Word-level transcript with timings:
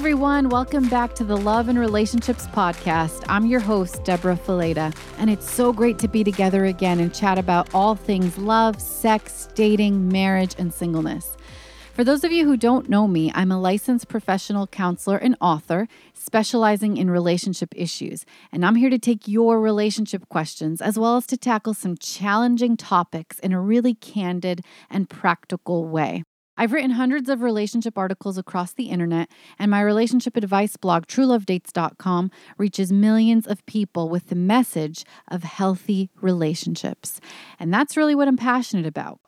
Everyone, 0.00 0.48
welcome 0.48 0.88
back 0.88 1.14
to 1.16 1.24
the 1.24 1.36
Love 1.36 1.68
and 1.68 1.78
Relationships 1.78 2.46
Podcast. 2.46 3.22
I'm 3.28 3.44
your 3.44 3.60
host, 3.60 4.02
Deborah 4.02 4.34
Fileta, 4.34 4.96
and 5.18 5.28
it's 5.28 5.48
so 5.48 5.74
great 5.74 5.98
to 5.98 6.08
be 6.08 6.24
together 6.24 6.64
again 6.64 7.00
and 7.00 7.14
chat 7.14 7.36
about 7.36 7.74
all 7.74 7.94
things 7.94 8.38
love, 8.38 8.80
sex, 8.80 9.50
dating, 9.54 10.08
marriage, 10.08 10.54
and 10.56 10.72
singleness. 10.72 11.36
For 11.92 12.02
those 12.02 12.24
of 12.24 12.32
you 12.32 12.46
who 12.46 12.56
don't 12.56 12.88
know 12.88 13.06
me, 13.06 13.30
I'm 13.34 13.52
a 13.52 13.60
licensed 13.60 14.08
professional 14.08 14.66
counselor 14.66 15.18
and 15.18 15.36
author 15.38 15.86
specializing 16.14 16.96
in 16.96 17.10
relationship 17.10 17.74
issues. 17.76 18.24
And 18.50 18.64
I'm 18.64 18.76
here 18.76 18.88
to 18.88 18.98
take 18.98 19.28
your 19.28 19.60
relationship 19.60 20.30
questions 20.30 20.80
as 20.80 20.98
well 20.98 21.18
as 21.18 21.26
to 21.26 21.36
tackle 21.36 21.74
some 21.74 21.98
challenging 21.98 22.78
topics 22.78 23.38
in 23.40 23.52
a 23.52 23.60
really 23.60 23.92
candid 23.92 24.62
and 24.88 25.10
practical 25.10 25.86
way. 25.86 26.24
I've 26.56 26.72
written 26.72 26.90
hundreds 26.90 27.28
of 27.28 27.42
relationship 27.42 27.96
articles 27.96 28.36
across 28.36 28.72
the 28.72 28.90
internet, 28.90 29.30
and 29.58 29.70
my 29.70 29.80
relationship 29.80 30.36
advice 30.36 30.76
blog, 30.76 31.06
truelovedates.com, 31.06 32.30
reaches 32.58 32.92
millions 32.92 33.46
of 33.46 33.64
people 33.66 34.08
with 34.08 34.28
the 34.28 34.34
message 34.34 35.04
of 35.28 35.42
healthy 35.42 36.10
relationships. 36.20 37.20
And 37.58 37.72
that's 37.72 37.96
really 37.96 38.14
what 38.14 38.28
I'm 38.28 38.36
passionate 38.36 38.86
about. 38.86 39.20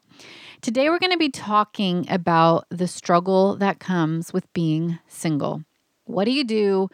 Today, 0.61 0.91
we're 0.91 0.99
going 0.99 1.11
to 1.11 1.19
be 1.19 1.31
talking 1.31 2.07
about 2.09 2.67
the 2.69 2.87
struggle 2.87 3.57
that 3.57 3.81
comes 3.81 4.33
with 4.33 4.53
being 4.53 4.99
single. 5.09 5.65
What 6.05 6.25
do 6.25 6.31
you 6.31 6.45
do 6.45 6.89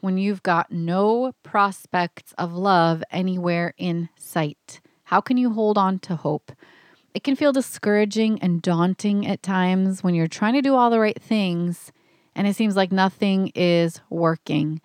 when 0.00 0.18
you've 0.18 0.42
got 0.42 0.70
no 0.70 1.32
prospects 1.42 2.34
of 2.36 2.52
love 2.52 3.02
anywhere 3.10 3.72
in 3.78 4.08
sight? 4.16 4.80
How 5.04 5.20
can 5.20 5.36
you 5.36 5.50
hold 5.50 5.78
on 5.78 5.98
to 6.00 6.16
hope? 6.16 6.52
It 7.16 7.24
can 7.24 7.34
feel 7.34 7.50
discouraging 7.54 8.40
and 8.42 8.60
daunting 8.60 9.26
at 9.26 9.42
times 9.42 10.04
when 10.04 10.14
you're 10.14 10.26
trying 10.26 10.52
to 10.52 10.60
do 10.60 10.74
all 10.74 10.90
the 10.90 11.00
right 11.00 11.18
things 11.18 11.90
and 12.34 12.46
it 12.46 12.54
seems 12.54 12.76
like 12.76 12.92
nothing 12.92 13.52
is 13.54 14.02
working. 14.10 14.82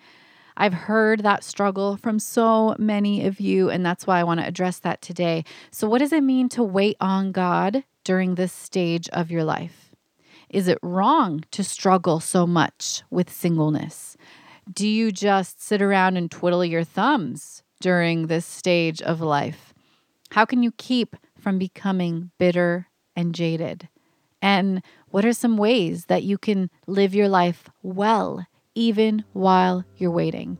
I've 0.56 0.72
heard 0.72 1.24
that 1.24 1.44
struggle 1.44 1.98
from 1.98 2.18
so 2.18 2.74
many 2.78 3.26
of 3.26 3.38
you, 3.38 3.68
and 3.68 3.84
that's 3.84 4.06
why 4.06 4.18
I 4.18 4.24
want 4.24 4.40
to 4.40 4.46
address 4.46 4.78
that 4.78 5.02
today. 5.02 5.44
So, 5.70 5.86
what 5.86 5.98
does 5.98 6.14
it 6.14 6.22
mean 6.22 6.48
to 6.50 6.62
wait 6.62 6.96
on 7.02 7.32
God 7.32 7.84
during 8.02 8.36
this 8.36 8.54
stage 8.54 9.10
of 9.10 9.30
your 9.30 9.44
life? 9.44 9.90
Is 10.48 10.68
it 10.68 10.78
wrong 10.82 11.44
to 11.50 11.62
struggle 11.62 12.18
so 12.18 12.46
much 12.46 13.02
with 13.10 13.30
singleness? 13.30 14.16
Do 14.72 14.88
you 14.88 15.12
just 15.12 15.60
sit 15.60 15.82
around 15.82 16.16
and 16.16 16.30
twiddle 16.30 16.64
your 16.64 16.84
thumbs 16.84 17.62
during 17.82 18.28
this 18.28 18.46
stage 18.46 19.02
of 19.02 19.20
life? 19.20 19.74
How 20.30 20.46
can 20.46 20.62
you 20.62 20.72
keep 20.78 21.14
from 21.42 21.58
becoming 21.58 22.30
bitter 22.38 22.88
and 23.16 23.34
jaded? 23.34 23.88
And 24.40 24.82
what 25.08 25.24
are 25.24 25.32
some 25.32 25.56
ways 25.56 26.06
that 26.06 26.22
you 26.22 26.38
can 26.38 26.70
live 26.86 27.14
your 27.14 27.28
life 27.28 27.68
well, 27.82 28.46
even 28.74 29.24
while 29.32 29.84
you're 29.96 30.10
waiting? 30.10 30.58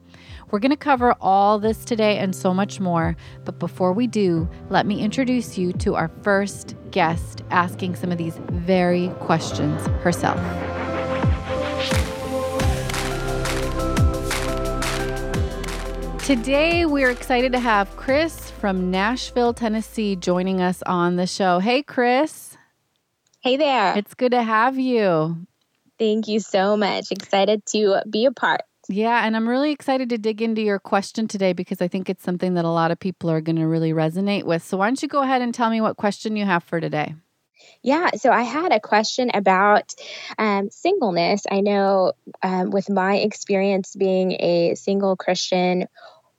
We're 0.50 0.58
going 0.58 0.70
to 0.70 0.76
cover 0.76 1.14
all 1.20 1.58
this 1.58 1.84
today 1.84 2.18
and 2.18 2.36
so 2.36 2.52
much 2.52 2.78
more. 2.78 3.16
But 3.44 3.58
before 3.58 3.92
we 3.92 4.06
do, 4.06 4.48
let 4.68 4.86
me 4.86 5.00
introduce 5.00 5.56
you 5.56 5.72
to 5.74 5.94
our 5.94 6.10
first 6.22 6.76
guest 6.90 7.42
asking 7.50 7.96
some 7.96 8.12
of 8.12 8.18
these 8.18 8.38
very 8.50 9.08
questions 9.20 9.86
herself. 10.02 10.38
Today, 16.24 16.86
we're 16.86 17.10
excited 17.10 17.50
to 17.50 17.58
have 17.58 17.96
Chris 17.96 18.48
from 18.52 18.92
Nashville, 18.92 19.52
Tennessee, 19.52 20.14
joining 20.14 20.60
us 20.60 20.80
on 20.86 21.16
the 21.16 21.26
show. 21.26 21.58
Hey, 21.58 21.82
Chris. 21.82 22.56
Hey 23.40 23.56
there. 23.56 23.98
It's 23.98 24.14
good 24.14 24.30
to 24.30 24.40
have 24.40 24.78
you. 24.78 25.48
Thank 25.98 26.28
you 26.28 26.38
so 26.38 26.76
much. 26.76 27.10
Excited 27.10 27.66
to 27.72 28.02
be 28.08 28.26
a 28.26 28.30
part. 28.30 28.60
Yeah, 28.88 29.26
and 29.26 29.34
I'm 29.34 29.48
really 29.48 29.72
excited 29.72 30.10
to 30.10 30.18
dig 30.18 30.40
into 30.40 30.62
your 30.62 30.78
question 30.78 31.26
today 31.26 31.54
because 31.54 31.82
I 31.82 31.88
think 31.88 32.08
it's 32.08 32.22
something 32.22 32.54
that 32.54 32.64
a 32.64 32.70
lot 32.70 32.92
of 32.92 33.00
people 33.00 33.28
are 33.28 33.40
going 33.40 33.56
to 33.56 33.66
really 33.66 33.92
resonate 33.92 34.44
with. 34.44 34.62
So, 34.62 34.76
why 34.76 34.86
don't 34.86 35.02
you 35.02 35.08
go 35.08 35.22
ahead 35.22 35.42
and 35.42 35.52
tell 35.52 35.70
me 35.70 35.80
what 35.80 35.96
question 35.96 36.36
you 36.36 36.44
have 36.44 36.62
for 36.62 36.80
today? 36.80 37.16
Yeah, 37.82 38.10
so 38.16 38.30
I 38.30 38.42
had 38.42 38.72
a 38.72 38.80
question 38.80 39.30
about 39.34 39.92
um, 40.38 40.70
singleness. 40.70 41.42
I 41.50 41.60
know 41.60 42.12
um, 42.42 42.70
with 42.70 42.88
my 42.88 43.16
experience 43.16 43.94
being 43.96 44.32
a 44.32 44.74
single 44.76 45.16
Christian 45.16 45.86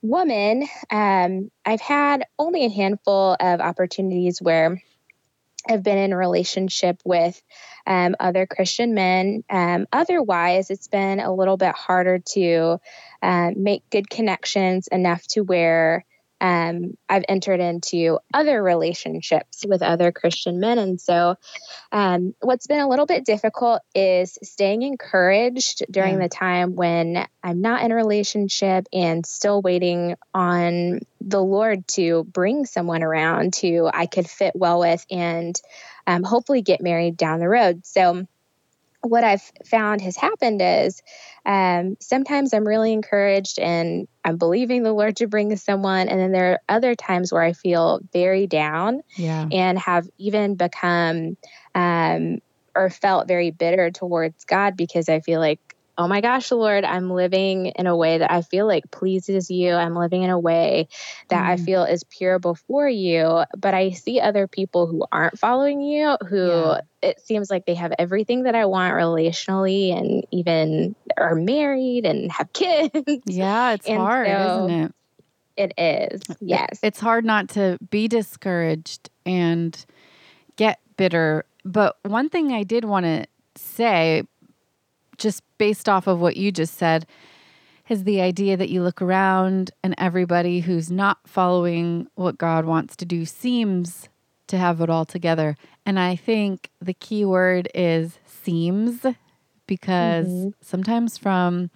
woman, 0.00 0.66
um, 0.90 1.50
I've 1.64 1.80
had 1.80 2.24
only 2.38 2.64
a 2.64 2.70
handful 2.70 3.36
of 3.38 3.60
opportunities 3.60 4.40
where 4.40 4.80
I've 5.68 5.82
been 5.82 5.98
in 5.98 6.12
a 6.12 6.16
relationship 6.16 7.00
with 7.04 7.40
um, 7.86 8.16
other 8.20 8.46
Christian 8.46 8.94
men. 8.94 9.44
Um, 9.48 9.86
otherwise, 9.92 10.70
it's 10.70 10.88
been 10.88 11.20
a 11.20 11.34
little 11.34 11.56
bit 11.56 11.74
harder 11.74 12.18
to 12.32 12.78
uh, 13.22 13.50
make 13.56 13.88
good 13.90 14.10
connections 14.10 14.88
enough 14.88 15.26
to 15.28 15.40
where 15.40 16.04
um, 16.44 16.98
I've 17.08 17.24
entered 17.26 17.60
into 17.60 18.18
other 18.34 18.62
relationships 18.62 19.64
with 19.66 19.80
other 19.80 20.12
Christian 20.12 20.60
men. 20.60 20.78
And 20.78 21.00
so, 21.00 21.36
um, 21.90 22.34
what's 22.42 22.66
been 22.66 22.80
a 22.80 22.88
little 22.88 23.06
bit 23.06 23.24
difficult 23.24 23.80
is 23.94 24.36
staying 24.42 24.82
encouraged 24.82 25.86
during 25.90 26.16
yeah. 26.16 26.24
the 26.24 26.28
time 26.28 26.76
when 26.76 27.26
I'm 27.42 27.62
not 27.62 27.82
in 27.82 27.92
a 27.92 27.94
relationship 27.94 28.86
and 28.92 29.24
still 29.24 29.62
waiting 29.62 30.16
on 30.34 31.00
the 31.22 31.42
Lord 31.42 31.88
to 31.88 32.24
bring 32.24 32.66
someone 32.66 33.02
around 33.02 33.56
who 33.56 33.88
I 33.90 34.04
could 34.04 34.28
fit 34.28 34.52
well 34.54 34.80
with 34.80 35.06
and 35.10 35.58
um, 36.06 36.24
hopefully 36.24 36.60
get 36.60 36.82
married 36.82 37.16
down 37.16 37.40
the 37.40 37.48
road. 37.48 37.86
So, 37.86 38.26
what 39.04 39.24
I've 39.24 39.52
found 39.66 40.00
has 40.00 40.16
happened 40.16 40.60
is 40.62 41.02
um, 41.46 41.96
sometimes 42.00 42.54
I'm 42.54 42.66
really 42.66 42.92
encouraged 42.92 43.58
and 43.58 44.08
I'm 44.24 44.38
believing 44.38 44.82
the 44.82 44.92
Lord 44.92 45.16
to 45.16 45.26
bring 45.26 45.54
someone. 45.56 46.08
And 46.08 46.18
then 46.18 46.32
there 46.32 46.52
are 46.52 46.60
other 46.68 46.94
times 46.94 47.32
where 47.32 47.42
I 47.42 47.52
feel 47.52 48.00
very 48.12 48.46
down 48.46 49.02
yeah. 49.16 49.46
and 49.52 49.78
have 49.78 50.08
even 50.18 50.54
become 50.54 51.36
um, 51.74 52.38
or 52.74 52.90
felt 52.90 53.28
very 53.28 53.50
bitter 53.50 53.90
towards 53.90 54.44
God 54.44 54.76
because 54.76 55.08
I 55.08 55.20
feel 55.20 55.40
like 55.40 55.73
oh 55.96 56.08
my 56.08 56.20
gosh, 56.20 56.50
Lord, 56.50 56.84
I'm 56.84 57.10
living 57.10 57.66
in 57.66 57.86
a 57.86 57.96
way 57.96 58.18
that 58.18 58.30
I 58.30 58.42
feel 58.42 58.66
like 58.66 58.90
pleases 58.90 59.50
you. 59.50 59.72
I'm 59.72 59.94
living 59.94 60.22
in 60.22 60.30
a 60.30 60.38
way 60.38 60.88
that 61.28 61.42
mm. 61.44 61.48
I 61.48 61.56
feel 61.56 61.84
is 61.84 62.04
pure 62.04 62.38
before 62.38 62.88
you. 62.88 63.44
But 63.56 63.74
I 63.74 63.90
see 63.90 64.20
other 64.20 64.46
people 64.46 64.86
who 64.86 65.04
aren't 65.12 65.38
following 65.38 65.80
you 65.80 66.16
who 66.28 66.48
yeah. 66.48 66.80
it 67.02 67.20
seems 67.20 67.50
like 67.50 67.66
they 67.66 67.74
have 67.74 67.92
everything 67.98 68.44
that 68.44 68.54
I 68.54 68.66
want 68.66 68.94
relationally 68.94 69.96
and 69.96 70.26
even 70.30 70.96
are 71.16 71.34
married 71.34 72.06
and 72.06 72.30
have 72.32 72.52
kids. 72.52 73.22
Yeah, 73.26 73.72
it's 73.74 73.88
hard, 73.88 74.26
so 74.26 74.66
isn't 74.66 74.80
it? 74.80 74.94
It 75.56 75.74
is. 75.78 76.22
Yes. 76.40 76.80
It's 76.82 76.98
hard 76.98 77.24
not 77.24 77.48
to 77.50 77.78
be 77.90 78.08
discouraged 78.08 79.10
and 79.24 79.84
get 80.56 80.80
bitter. 80.96 81.44
But 81.64 81.96
one 82.02 82.28
thing 82.28 82.52
I 82.52 82.64
did 82.64 82.84
want 82.84 83.06
to 83.06 83.26
say 83.56 84.24
just 85.16 85.42
based 85.58 85.88
off 85.88 86.06
of 86.06 86.20
what 86.20 86.36
you 86.36 86.52
just 86.52 86.74
said, 86.74 87.06
is 87.88 88.04
the 88.04 88.20
idea 88.20 88.56
that 88.56 88.70
you 88.70 88.82
look 88.82 89.02
around 89.02 89.70
and 89.82 89.94
everybody 89.98 90.60
who's 90.60 90.90
not 90.90 91.18
following 91.26 92.06
what 92.14 92.38
God 92.38 92.64
wants 92.64 92.96
to 92.96 93.04
do 93.04 93.24
seems 93.24 94.08
to 94.46 94.56
have 94.56 94.80
it 94.80 94.90
all 94.90 95.04
together. 95.04 95.56
And 95.84 95.98
I 95.98 96.16
think 96.16 96.70
the 96.80 96.94
key 96.94 97.24
word 97.24 97.68
is 97.74 98.18
seems 98.24 99.04
because 99.66 100.26
mm-hmm. 100.26 100.48
sometimes 100.60 101.18
from 101.18 101.70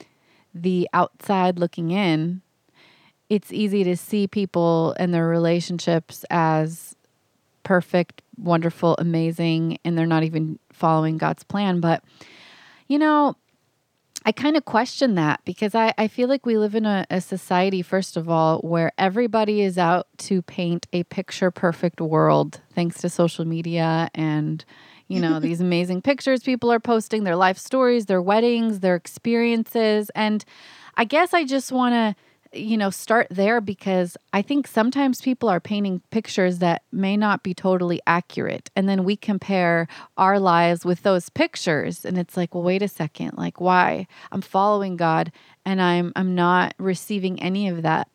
the 0.55 0.89
outside 0.93 1.59
looking 1.59 1.91
in, 1.91 2.43
it's 3.29 3.53
easy 3.53 3.85
to 3.85 3.97
see 3.97 4.27
people 4.27 4.95
and 4.99 5.13
their 5.13 5.29
relationships 5.29 6.25
as 6.31 6.97
perfect, 7.63 8.23
wonderful, 8.39 8.97
amazing, 8.99 9.79
and 9.85 9.97
they're 9.97 10.07
not 10.07 10.25
even 10.25 10.59
following 10.73 11.19
God's 11.19 11.45
plan. 11.45 11.81
But 11.81 12.03
you 12.89 12.99
know, 12.99 13.37
I 14.25 14.33
kind 14.33 14.57
of 14.57 14.65
question 14.65 15.15
that 15.15 15.41
because 15.45 15.75
I, 15.75 15.95
I 15.97 16.09
feel 16.09 16.29
like 16.29 16.45
we 16.45 16.59
live 16.59 16.75
in 16.75 16.85
a, 16.85 17.07
a, 17.09 17.21
society, 17.21 17.83
first 17.83 18.17
of 18.17 18.29
all, 18.29 18.59
where 18.61 18.93
everybody 18.99 19.61
is 19.63 19.79
out 19.79 20.09
to 20.19 20.43
paint 20.43 20.87
a 20.93 21.05
picture 21.05 21.51
perfect 21.51 22.01
world 22.01 22.61
thanks 22.75 23.01
to 23.03 23.09
social 23.09 23.45
media 23.45 24.11
and, 24.15 24.65
you 25.07 25.21
know, 25.21 25.39
these 25.39 25.61
amazing 25.63 26.03
pictures 26.03 26.43
people 26.43 26.73
are 26.73 26.81
posting, 26.81 27.25
their 27.25 27.37
life 27.37 27.59
stories, 27.59 28.07
their 28.07 28.21
weddings, 28.21 28.81
their 28.81 28.97
experiences. 28.97 30.11
And 30.15 30.45
I 30.97 31.05
guess 31.05 31.33
I 31.33 31.45
just 31.45 31.71
want 31.71 31.95
to 31.95 32.17
you 32.53 32.77
know, 32.77 32.91
start 32.91 33.27
there 33.31 33.61
because 33.61 34.17
I 34.33 34.43
think 34.43 34.67
sometimes 34.67 35.21
people 35.21 35.49
are 35.49 35.61
painting 35.61 36.03
pictures 36.11 36.59
that 36.59 36.83
may 36.93 37.17
not 37.17 37.43
be 37.43 37.55
totally 37.55 38.01
accurate. 38.07 38.71
And 38.75 38.89
then 38.89 39.05
we 39.05 39.17
compare 39.17 39.89
our 40.17 40.39
lives 40.39 40.85
with 40.85 41.03
those 41.03 41.29
pictures 41.29 42.05
and 42.05 42.19
it's 42.19 42.37
like, 42.37 42.55
well, 42.55 42.65
wait 42.65 42.83
a 42.83 42.89
second, 42.89 43.37
like 43.37 43.61
why? 43.61 44.07
I'm 44.33 44.41
following 44.41 44.97
God 44.97 45.33
and 45.65 45.81
I'm 45.83 46.13
I'm 46.17 46.35
not 46.35 46.75
receiving 46.79 47.41
any 47.41 47.69
of 47.69 47.83
that. 47.83 48.09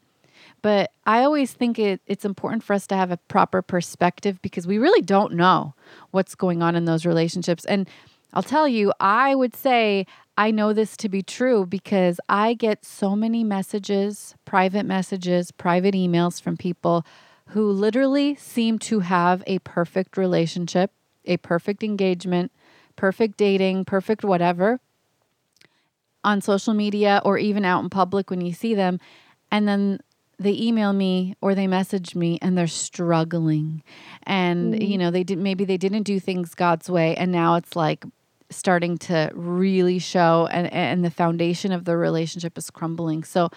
But 0.62 0.91
I 1.06 1.24
always 1.24 1.51
think 1.51 1.77
it, 1.77 2.01
it's 2.07 2.24
important 2.24 2.63
for 2.63 2.74
us 2.74 2.88
to 2.88 2.95
have 2.95 3.12
a 3.12 3.18
proper 3.18 3.62
perspective 3.62 4.41
because 4.41 4.65
we 4.65 4.77
really 4.77 5.01
don't 5.01 5.33
know 5.33 5.74
what's 6.12 6.36
going 6.36 6.63
on 6.63 6.75
in 6.75 6.86
those 6.86 7.06
relationships. 7.06 7.65
And 7.65 7.88
I'll 8.33 8.44
tell 8.44 8.68
you, 8.68 8.94
I 9.00 9.36
would 9.36 9.56
say 9.56 10.07
I 10.38 10.51
know 10.51 10.74
this 10.74 10.97
to 10.97 11.09
be 11.09 11.21
true 11.21 11.65
because 11.65 12.19
I 12.27 12.56
get 12.56 12.83
so 12.85 13.15
many 13.15 13.44
messages, 13.44 14.35
private 14.45 14.85
messages, 14.85 15.51
private 15.51 15.94
emails 15.94 16.41
from 16.41 16.57
people 16.57 17.06
who 17.50 17.71
literally 17.71 18.35
seem 18.35 18.80
to 18.80 19.01
have 19.01 19.44
a 19.45 19.59
perfect 19.59 20.18
relationship, 20.18 20.91
a 21.25 21.38
perfect 21.38 21.83
engagement, 21.83 22.51
perfect 22.95 23.38
dating, 23.38 23.85
perfect 23.85 24.24
whatever 24.24 24.80
on 26.24 26.41
social 26.41 26.74
media 26.74 27.21
or 27.24 27.38
even 27.38 27.65
out 27.65 27.83
in 27.83 27.89
public 27.89 28.29
when 28.29 28.41
you 28.41 28.53
see 28.53 28.74
them. 28.74 29.00
And 29.51 29.68
then 29.68 30.00
they 30.39 30.53
email 30.53 30.94
me 30.94 31.36
or 31.41 31.53
they 31.53 31.68
message 31.68 32.15
me 32.15 32.39
and 32.41 32.57
they're 32.57 32.68
struggling. 32.68 33.83
And, 34.24 34.74
mm. 34.74 34.88
you 34.88 34.97
know, 34.97 35.12
they 35.12 35.24
did 35.24 35.38
maybe 35.38 35.63
they 35.63 35.77
didn't 35.77 36.03
do 36.03 36.19
things 36.19 36.56
God's 36.56 36.89
way. 36.89 37.15
And 37.15 37.31
now 37.31 37.56
it's 37.56 37.75
like 37.75 38.03
starting 38.55 38.97
to 39.00 39.31
really 39.33 40.00
show 40.00 40.47
and, 40.51 40.71
and 40.71 41.03
the 41.03 41.11
foundation 41.11 41.71
of 41.71 41.85
the 41.85 41.97
relationship 41.97 42.57
is 42.57 42.69
crumbling. 42.69 43.23
So 43.23 43.50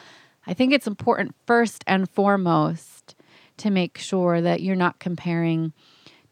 I 0.46 0.54
think 0.54 0.72
it's 0.72 0.86
important 0.86 1.34
first 1.46 1.84
and 1.86 2.08
foremost 2.08 3.14
to 3.58 3.70
make 3.70 3.98
sure 3.98 4.40
that 4.40 4.62
you're 4.62 4.76
not 4.76 4.98
comparing 4.98 5.72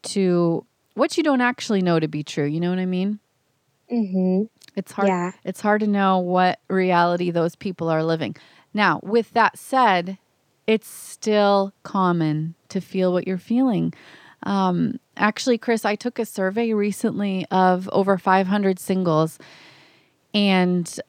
to 0.03 0.65
what 0.93 1.17
you 1.17 1.23
don't 1.23 1.41
actually 1.41 1.81
know 1.81 1.99
to 1.99 2.07
be 2.07 2.23
true. 2.23 2.45
You 2.45 2.59
know 2.59 2.69
what 2.69 2.79
I 2.79 2.85
mean? 2.85 3.19
Mm-hmm. 3.91 4.43
It's 4.75 4.91
hard. 4.91 5.07
Yeah. 5.07 5.31
It's 5.43 5.61
hard 5.61 5.81
to 5.81 5.87
know 5.87 6.19
what 6.19 6.59
reality 6.69 7.31
those 7.31 7.55
people 7.55 7.89
are 7.89 8.03
living. 8.03 8.35
Now, 8.73 8.99
with 9.03 9.31
that 9.31 9.57
said, 9.57 10.17
it's 10.67 10.87
still 10.87 11.73
common 11.83 12.55
to 12.69 12.81
feel 12.81 13.13
what 13.13 13.27
you're 13.27 13.37
feeling. 13.37 13.93
Um, 14.45 14.99
actually, 15.17 15.57
Chris, 15.57 15.85
I 15.85 15.95
took 15.95 16.19
a 16.19 16.25
survey 16.25 16.73
recently 16.73 17.45
of 17.51 17.89
over 17.91 18.17
500 18.17 18.79
singles, 18.79 19.39
and 20.33 20.99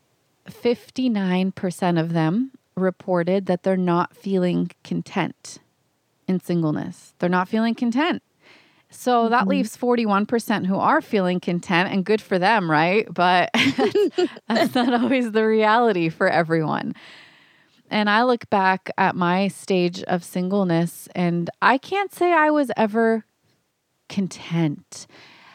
59% 0.49 2.01
of 2.01 2.13
them 2.13 2.53
reported 2.77 3.47
that 3.47 3.63
they're 3.63 3.77
not 3.77 4.17
feeling 4.17 4.71
content 4.85 5.59
in 6.29 6.41
singleness. 6.41 7.15
They're 7.19 7.29
not 7.29 7.49
feeling 7.49 7.75
content. 7.75 8.23
So 8.91 9.23
mm-hmm. 9.23 9.31
that 9.31 9.49
leaves 9.49 9.77
41% 9.77 10.67
who 10.67 10.77
are 10.77 11.01
feeling 11.01 11.41
content 11.41 11.93
and 11.93 12.05
good 12.05 12.21
for 12.21 12.39
them, 12.39 12.71
right? 12.71 13.07
But 13.13 13.51
that's 14.49 14.75
not 14.75 14.95
always 14.95 15.33
the 15.33 15.47
reality 15.47 16.09
for 16.09 16.29
everyone. 16.29 16.95
And 17.91 18.11
I 18.11 18.25
look 18.25 18.49
back 18.51 18.91
at 18.99 19.15
my 19.15 19.49
stage 19.49 20.03
of 20.05 20.25
singleness 20.25 21.09
and 21.15 21.51
I 21.63 21.79
can't 21.79 22.13
say 22.13 22.33
I 22.33 22.51
was 22.51 22.71
ever 22.77 23.25
content. 24.09 25.07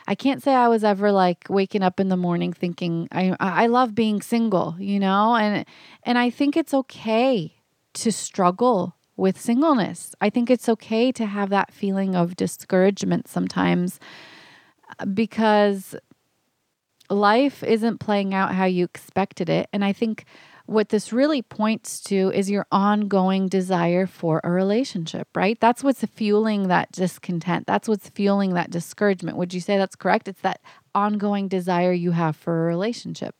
I 0.07 0.15
can't 0.15 0.41
say 0.41 0.53
I 0.53 0.67
was 0.67 0.83
ever 0.83 1.11
like 1.11 1.45
waking 1.49 1.83
up 1.83 1.99
in 1.99 2.09
the 2.09 2.17
morning 2.17 2.53
thinking 2.53 3.07
I 3.11 3.35
I 3.39 3.67
love 3.67 3.95
being 3.95 4.21
single, 4.21 4.75
you 4.79 4.99
know? 4.99 5.35
And 5.35 5.65
and 6.03 6.17
I 6.17 6.29
think 6.29 6.57
it's 6.57 6.73
okay 6.73 7.55
to 7.93 8.11
struggle 8.11 8.95
with 9.15 9.39
singleness. 9.39 10.15
I 10.19 10.29
think 10.29 10.49
it's 10.49 10.69
okay 10.69 11.11
to 11.11 11.25
have 11.25 11.49
that 11.49 11.73
feeling 11.73 12.15
of 12.15 12.35
discouragement 12.35 13.27
sometimes 13.27 13.99
because 15.13 15.95
life 17.09 17.63
isn't 17.63 17.99
playing 17.99 18.33
out 18.33 18.55
how 18.55 18.65
you 18.65 18.85
expected 18.85 19.49
it. 19.49 19.69
And 19.73 19.83
I 19.83 19.93
think 19.93 20.25
what 20.71 20.89
this 20.89 21.11
really 21.11 21.41
points 21.41 21.99
to 21.99 22.31
is 22.33 22.49
your 22.49 22.65
ongoing 22.71 23.49
desire 23.49 24.07
for 24.07 24.39
a 24.43 24.49
relationship, 24.49 25.27
right? 25.35 25.59
That's 25.59 25.83
what's 25.83 26.03
fueling 26.05 26.69
that 26.69 26.91
discontent. 26.93 27.67
That's 27.67 27.89
what's 27.89 28.09
fueling 28.09 28.53
that 28.53 28.71
discouragement. 28.71 29.37
Would 29.37 29.53
you 29.53 29.59
say 29.59 29.77
that's 29.77 29.97
correct? 29.97 30.29
It's 30.29 30.41
that 30.41 30.61
ongoing 30.95 31.49
desire 31.49 31.91
you 31.91 32.11
have 32.11 32.37
for 32.37 32.63
a 32.63 32.67
relationship. 32.67 33.35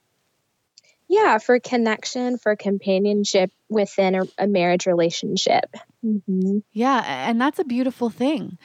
Yeah, 1.07 1.38
for 1.38 1.60
connection, 1.60 2.38
for 2.38 2.56
companionship 2.56 3.51
within 3.69 4.16
a, 4.16 4.24
a 4.38 4.48
marriage 4.48 4.86
relationship. 4.86 5.66
Mm-hmm. 6.06 6.60
Yeah, 6.74 7.04
and 7.30 7.39
that's 7.39 7.60
a 7.60 7.66
beautiful 7.66 8.10
thing. 8.10 8.57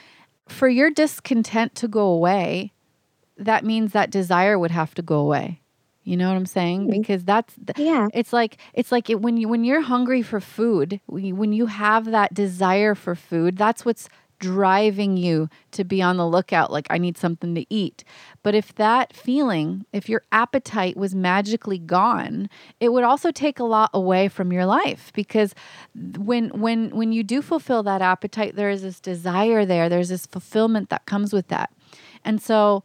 For 0.48 0.68
your 0.68 0.90
discontent 0.90 1.74
to 1.76 1.88
go 1.88 2.06
away, 2.06 2.72
that 3.36 3.64
means 3.64 3.92
that 3.92 4.10
desire 4.10 4.58
would 4.58 4.70
have 4.70 4.94
to 4.94 5.02
go 5.02 5.18
away. 5.18 5.60
You 6.06 6.16
know 6.16 6.28
what 6.28 6.36
I'm 6.36 6.46
saying? 6.46 6.82
Mm-hmm. 6.82 7.00
Because 7.00 7.24
that's 7.24 7.54
yeah. 7.76 8.06
It's 8.14 8.32
like 8.32 8.58
it's 8.74 8.92
like 8.92 9.10
it, 9.10 9.20
when 9.20 9.36
you 9.36 9.48
when 9.48 9.64
you're 9.64 9.82
hungry 9.82 10.22
for 10.22 10.40
food, 10.40 11.00
when 11.06 11.52
you 11.52 11.66
have 11.66 12.04
that 12.06 12.32
desire 12.32 12.94
for 12.94 13.16
food, 13.16 13.58
that's 13.58 13.84
what's 13.84 14.08
driving 14.38 15.16
you 15.16 15.48
to 15.72 15.82
be 15.82 16.00
on 16.02 16.16
the 16.16 16.26
lookout 16.26 16.70
like 16.70 16.86
I 16.90 16.98
need 16.98 17.16
something 17.16 17.56
to 17.56 17.66
eat. 17.68 18.04
But 18.44 18.54
if 18.54 18.72
that 18.76 19.16
feeling, 19.16 19.84
if 19.92 20.08
your 20.08 20.22
appetite 20.30 20.96
was 20.96 21.12
magically 21.12 21.78
gone, 21.78 22.48
it 22.78 22.90
would 22.90 23.02
also 23.02 23.32
take 23.32 23.58
a 23.58 23.64
lot 23.64 23.90
away 23.92 24.28
from 24.28 24.52
your 24.52 24.66
life 24.66 25.10
because 25.12 25.56
when 26.18 26.50
when 26.50 26.90
when 26.90 27.10
you 27.10 27.24
do 27.24 27.42
fulfill 27.42 27.82
that 27.82 28.00
appetite 28.02 28.54
there 28.54 28.70
is 28.70 28.82
this 28.82 29.00
desire 29.00 29.64
there, 29.64 29.88
there's 29.88 30.10
this 30.10 30.26
fulfillment 30.26 30.88
that 30.90 31.04
comes 31.06 31.32
with 31.32 31.48
that. 31.48 31.72
And 32.24 32.40
so 32.40 32.84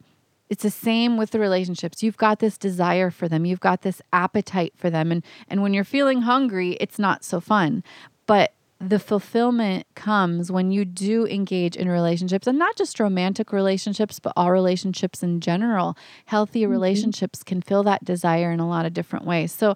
it's 0.52 0.64
the 0.64 0.70
same 0.70 1.16
with 1.16 1.30
the 1.30 1.40
relationships. 1.40 2.02
You've 2.02 2.18
got 2.18 2.38
this 2.38 2.58
desire 2.58 3.10
for 3.10 3.26
them. 3.26 3.46
You've 3.46 3.58
got 3.58 3.80
this 3.80 4.02
appetite 4.12 4.74
for 4.76 4.90
them. 4.90 5.10
And 5.10 5.24
and 5.48 5.62
when 5.62 5.72
you're 5.72 5.82
feeling 5.82 6.20
hungry, 6.20 6.72
it's 6.72 6.98
not 6.98 7.24
so 7.24 7.40
fun. 7.40 7.82
But 8.26 8.52
the 8.78 8.98
fulfillment 8.98 9.86
comes 9.94 10.52
when 10.52 10.70
you 10.70 10.84
do 10.84 11.26
engage 11.26 11.74
in 11.74 11.88
relationships 11.88 12.46
and 12.46 12.58
not 12.58 12.76
just 12.76 13.00
romantic 13.00 13.50
relationships, 13.50 14.20
but 14.20 14.34
all 14.36 14.50
relationships 14.50 15.22
in 15.22 15.40
general. 15.40 15.96
Healthy 16.26 16.64
mm-hmm. 16.64 16.72
relationships 16.72 17.42
can 17.42 17.62
fill 17.62 17.82
that 17.84 18.04
desire 18.04 18.52
in 18.52 18.60
a 18.60 18.68
lot 18.68 18.84
of 18.84 18.92
different 18.92 19.24
ways. 19.24 19.52
So 19.52 19.74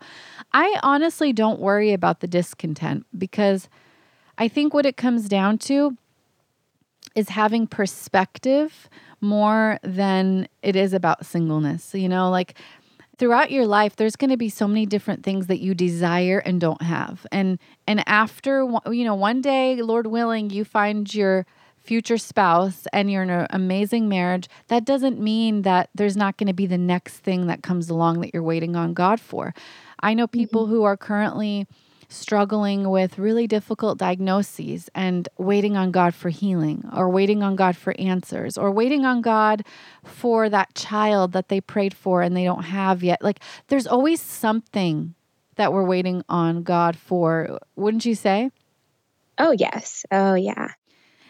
I 0.53 0.79
honestly 0.83 1.33
don't 1.33 1.59
worry 1.59 1.95
about 1.95 2.21
the 2.21 2.27
discontent 2.27 3.07
because 3.17 3.71
I 4.37 4.47
think 4.47 4.75
what 4.75 4.85
it 4.85 4.99
comes 4.99 5.27
down 5.27 5.57
to 5.71 5.97
is 7.15 7.31
having 7.31 7.67
perspective 7.67 8.91
more 9.27 9.79
than 9.83 10.49
it 10.63 10.77
is 10.77 10.93
about 10.93 11.27
singleness. 11.27 11.95
You 11.95 12.09
know, 12.09 12.31
like 12.31 12.55
throughout 13.19 13.51
your 13.51 13.67
life 13.67 13.97
there's 13.97 14.17
going 14.17 14.31
to 14.31 14.37
be 14.37 14.49
so 14.49 14.69
many 14.69 14.87
different 14.87 15.23
things 15.25 15.47
that 15.47 15.59
you 15.59 15.75
desire 15.75 16.39
and 16.39 16.61
don't 16.61 16.83
have. 16.83 17.27
And 17.33 17.59
and 17.87 18.03
after 18.09 18.67
you 18.87 19.05
know, 19.05 19.15
one 19.15 19.41
day, 19.41 19.77
Lord 19.83 20.07
willing, 20.07 20.51
you 20.51 20.65
find 20.65 21.13
your 21.13 21.47
future 21.87 22.19
spouse 22.19 22.87
and 22.93 23.11
you're 23.11 23.23
in 23.23 23.31
an 23.31 23.47
amazing 23.51 24.09
marriage, 24.09 24.49
that 24.69 24.85
doesn't 24.85 25.21
mean 25.21 25.63
that 25.63 25.89
there's 25.95 26.17
not 26.17 26.37
going 26.37 26.49
to 26.49 26.53
be 26.53 26.67
the 26.67 26.77
next 26.77 27.19
thing 27.19 27.47
that 27.47 27.63
comes 27.63 27.89
along 27.89 28.21
that 28.21 28.35
you're 28.35 28.43
waiting 28.43 28.75
on 28.75 28.93
God 28.93 29.21
for. 29.21 29.55
I 30.01 30.13
know 30.13 30.27
people 30.27 30.65
mm-hmm. 30.65 30.75
who 30.75 30.83
are 30.83 30.97
currently 30.97 31.67
struggling 32.09 32.91
with 32.91 33.19
really 33.19 33.47
difficult 33.47 33.99
diagnoses 33.99 34.89
and 34.95 35.29
waiting 35.39 35.77
on 35.77 35.91
God 35.91 36.15
for 36.15 36.29
healing 36.29 36.89
or 36.95 37.09
waiting 37.09 37.43
on 37.43 37.57
God 37.57 37.77
for 37.77 37.95
answers 37.99 38.57
or 38.57 38.71
waiting 38.71 39.05
on 39.05 39.21
God 39.21 39.65
for 40.05 40.49
that 40.49 40.75
child 40.75 41.33
that 41.33 41.49
they 41.49 41.61
prayed 41.61 41.95
for 41.95 42.23
and 42.23 42.37
they 42.37 42.45
don't 42.45 42.65
have 42.65 43.03
yet. 43.03 43.23
Like 43.23 43.41
there's 43.69 43.87
always 43.87 44.21
something 44.21 45.15
that 45.57 45.73
we're 45.73 45.85
waiting 45.85 46.23
on 46.29 46.63
God 46.63 46.97
for, 46.97 47.59
wouldn't 47.75 48.05
you 48.05 48.15
say? 48.15 48.51
Oh, 49.39 49.53
yes. 49.53 50.05
Oh, 50.11 50.35
yeah. 50.35 50.69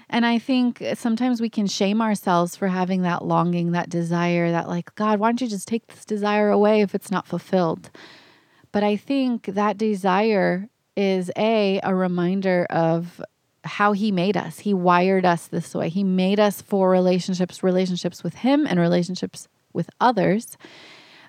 And 0.08 0.24
I 0.24 0.38
think 0.38 0.82
sometimes 0.94 1.40
we 1.40 1.50
can 1.50 1.66
shame 1.66 2.00
ourselves 2.00 2.54
for 2.54 2.68
having 2.68 3.02
that 3.02 3.24
longing, 3.24 3.72
that 3.72 3.90
desire, 3.90 4.52
that 4.52 4.68
like, 4.68 4.94
God, 4.94 5.18
why 5.18 5.28
don't 5.28 5.40
you 5.40 5.48
just 5.48 5.66
take 5.66 5.86
this 5.88 6.04
desire 6.04 6.50
away 6.50 6.82
if 6.82 6.94
it's 6.94 7.10
not 7.10 7.26
fulfilled? 7.26 7.90
But 8.76 8.84
I 8.84 8.96
think 8.96 9.46
that 9.46 9.78
desire 9.78 10.68
is 10.98 11.30
a 11.34 11.80
a 11.82 11.94
reminder 11.94 12.66
of 12.68 13.22
how 13.64 13.92
he 13.92 14.12
made 14.12 14.36
us. 14.36 14.58
He 14.58 14.74
wired 14.74 15.24
us 15.24 15.46
this 15.46 15.74
way. 15.74 15.88
He 15.88 16.04
made 16.04 16.38
us 16.38 16.60
for 16.60 16.90
relationships, 16.90 17.62
relationships 17.62 18.22
with 18.22 18.34
him 18.34 18.66
and 18.66 18.78
relationships 18.78 19.48
with 19.72 19.88
others. 19.98 20.58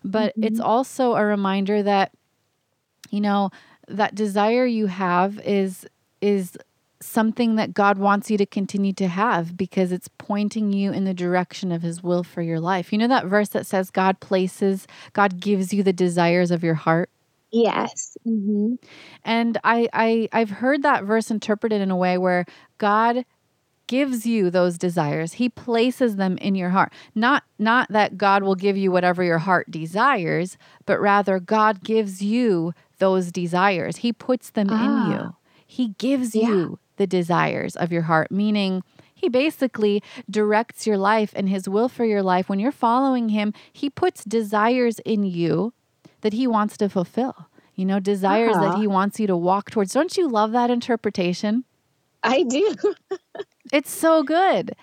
But 0.03 0.33
mm-hmm. 0.33 0.43
it's 0.43 0.59
also 0.59 1.15
a 1.15 1.23
reminder 1.23 1.81
that 1.83 2.11
you 3.11 3.21
know, 3.21 3.51
that 3.87 4.13
desire 4.13 4.65
you 4.65 4.87
have 4.87 5.39
is 5.39 5.87
is 6.19 6.57
something 6.99 7.55
that 7.55 7.73
God 7.73 7.97
wants 7.97 8.29
you 8.29 8.37
to 8.39 8.45
continue 8.45 8.91
to 8.91 9.07
have 9.07 9.55
because 9.55 9.93
it's 9.93 10.09
pointing 10.17 10.73
you 10.73 10.91
in 10.91 11.05
the 11.05 11.13
direction 11.13 11.71
of 11.71 11.81
his 11.81 12.03
will 12.03 12.23
for 12.23 12.41
your 12.41 12.59
life. 12.59 12.91
You 12.91 12.97
know 12.97 13.07
that 13.07 13.27
verse 13.27 13.47
that 13.49 13.65
says 13.65 13.89
God 13.89 14.19
places, 14.19 14.85
God 15.13 15.39
gives 15.39 15.73
you 15.73 15.81
the 15.81 15.93
desires 15.93 16.51
of 16.51 16.61
your 16.61 16.73
heart? 16.73 17.09
Yes. 17.51 18.17
Mm-hmm. 18.27 18.75
And 19.23 19.57
I, 19.63 19.87
I 19.93 20.29
I've 20.33 20.49
heard 20.49 20.83
that 20.83 21.03
verse 21.03 21.31
interpreted 21.31 21.81
in 21.81 21.91
a 21.91 21.95
way 21.95 22.17
where 22.17 22.45
God 22.77 23.25
gives 23.87 24.25
you 24.25 24.49
those 24.49 24.77
desires. 24.77 25.33
He 25.33 25.49
places 25.49 26.17
them 26.17 26.37
in 26.39 26.55
your 26.55 26.69
heart. 26.69 26.93
Not 27.15 27.43
not 27.57 27.89
that 27.89 28.17
God 28.17 28.43
will 28.43 28.55
give 28.55 28.77
you 28.77 28.91
whatever 28.91 29.23
your 29.23 29.39
heart 29.39 29.71
desires, 29.71 30.57
but 30.85 30.99
rather 30.99 31.39
God 31.39 31.83
gives 31.83 32.21
you 32.21 32.73
those 32.99 33.31
desires. 33.31 33.97
He 33.97 34.11
puts 34.11 34.49
them 34.49 34.67
ah. 34.69 35.05
in 35.05 35.11
you. 35.11 35.35
He 35.65 35.89
gives 35.97 36.35
yeah. 36.35 36.47
you 36.47 36.79
the 36.97 37.07
desires 37.07 37.75
of 37.75 37.91
your 37.91 38.03
heart, 38.03 38.31
meaning 38.31 38.83
he 39.13 39.29
basically 39.29 40.03
directs 40.29 40.85
your 40.85 40.97
life 40.97 41.31
and 41.35 41.49
his 41.49 41.67
will 41.67 41.89
for 41.89 42.05
your 42.05 42.21
life. 42.21 42.49
When 42.49 42.59
you're 42.59 42.71
following 42.71 43.29
him, 43.29 43.53
he 43.73 43.89
puts 43.89 44.23
desires 44.23 44.99
in 44.99 45.23
you 45.23 45.73
that 46.27 46.33
he 46.33 46.45
wants 46.45 46.75
to 46.75 46.89
fulfill. 46.89 47.47
You 47.75 47.85
know, 47.85 48.01
desires 48.01 48.57
uh-huh. 48.57 48.71
that 48.71 48.79
he 48.79 48.85
wants 48.85 49.17
you 49.17 49.27
to 49.27 49.37
walk 49.37 49.71
towards. 49.71 49.93
Don't 49.93 50.17
you 50.17 50.27
love 50.27 50.51
that 50.51 50.69
interpretation? 50.69 51.63
I 52.21 52.43
do. 52.43 52.75
it's 53.71 53.91
so 53.91 54.23
good. 54.23 54.73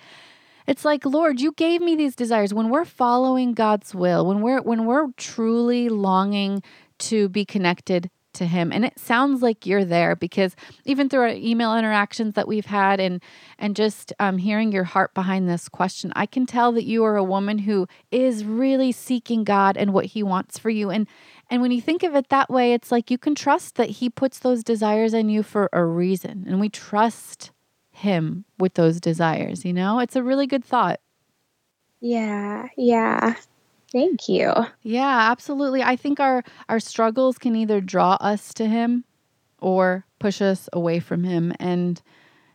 It's 0.67 0.87
like, 0.87 1.05
Lord, 1.05 1.39
you 1.39 1.53
gave 1.53 1.83
me 1.83 1.97
these 1.97 2.17
desires. 2.17 2.55
When 2.55 2.71
we're 2.71 2.87
following 2.87 3.53
God's 3.53 3.95
will, 3.95 4.25
when 4.25 4.41
we're 4.41 4.63
when 4.63 4.87
we're 4.87 5.09
truly 5.19 5.91
longing 5.91 6.63
to 7.01 7.29
be 7.29 7.45
connected 7.45 8.11
to 8.35 8.47
him 8.47 8.73
and 8.73 8.85
it 8.85 8.99
sounds 8.99 9.43
like 9.43 9.65
you're 9.65 9.85
there 9.85 10.15
because 10.15 10.55
even 10.85 11.09
through 11.09 11.21
our 11.21 11.29
email 11.29 11.77
interactions 11.77 12.35
that 12.35 12.47
we've 12.47 12.67
had 12.67 13.01
and 13.01 13.23
and 13.59 13.75
just 13.75 14.13
um, 14.19 14.39
hearing 14.39 14.73
your 14.73 14.85
heart 14.85 15.15
behind 15.15 15.49
this 15.49 15.69
question 15.69 16.13
i 16.15 16.27
can 16.27 16.45
tell 16.45 16.73
that 16.73 16.85
you 16.85 17.05
are 17.05 17.17
a 17.17 17.25
woman 17.25 17.59
who 17.59 17.87
is 18.11 18.45
really 18.45 18.93
seeking 18.93 19.45
god 19.45 19.77
and 19.77 19.93
what 19.93 20.07
he 20.07 20.23
wants 20.23 20.59
for 20.59 20.71
you 20.71 20.91
and 20.91 21.07
and 21.51 21.63
when 21.63 21.71
you 21.71 21.81
think 21.81 22.03
of 22.03 22.15
it 22.15 22.29
that 22.29 22.51
way 22.51 22.73
it's 22.73 22.93
like 22.93 23.11
you 23.11 23.19
can 23.19 23.35
trust 23.35 23.77
that 23.77 23.91
he 23.91 24.09
puts 24.09 24.39
those 24.39 24.65
desires 24.65 25.15
in 25.15 25.29
you 25.29 25.43
for 25.43 25.69
a 25.73 25.85
reason 25.85 26.45
and 26.47 26.61
we 26.61 26.69
trust 26.69 27.51
him 27.91 28.45
with 28.59 28.75
those 28.75 29.01
desires 29.01 29.65
you 29.65 29.73
know 29.73 29.99
it's 29.99 30.17
a 30.17 30.23
really 30.23 30.47
good 30.47 30.65
thought 30.65 31.01
yeah 32.01 32.69
yeah 32.77 33.35
Thank 33.95 34.29
you. 34.29 34.53
Yeah, 34.83 35.31
absolutely. 35.31 35.81
I 35.81 35.95
think 35.95 36.19
our 36.19 36.43
our 36.69 36.81
struggles 36.81 37.39
can 37.39 37.55
either 37.55 37.81
draw 37.81 38.15
us 38.15 38.53
to 38.55 38.67
him 38.67 39.05
or 39.61 40.05
push 40.19 40.43
us 40.43 40.69
away 40.73 40.99
from 40.99 41.23
him 41.23 41.55
and 41.61 42.03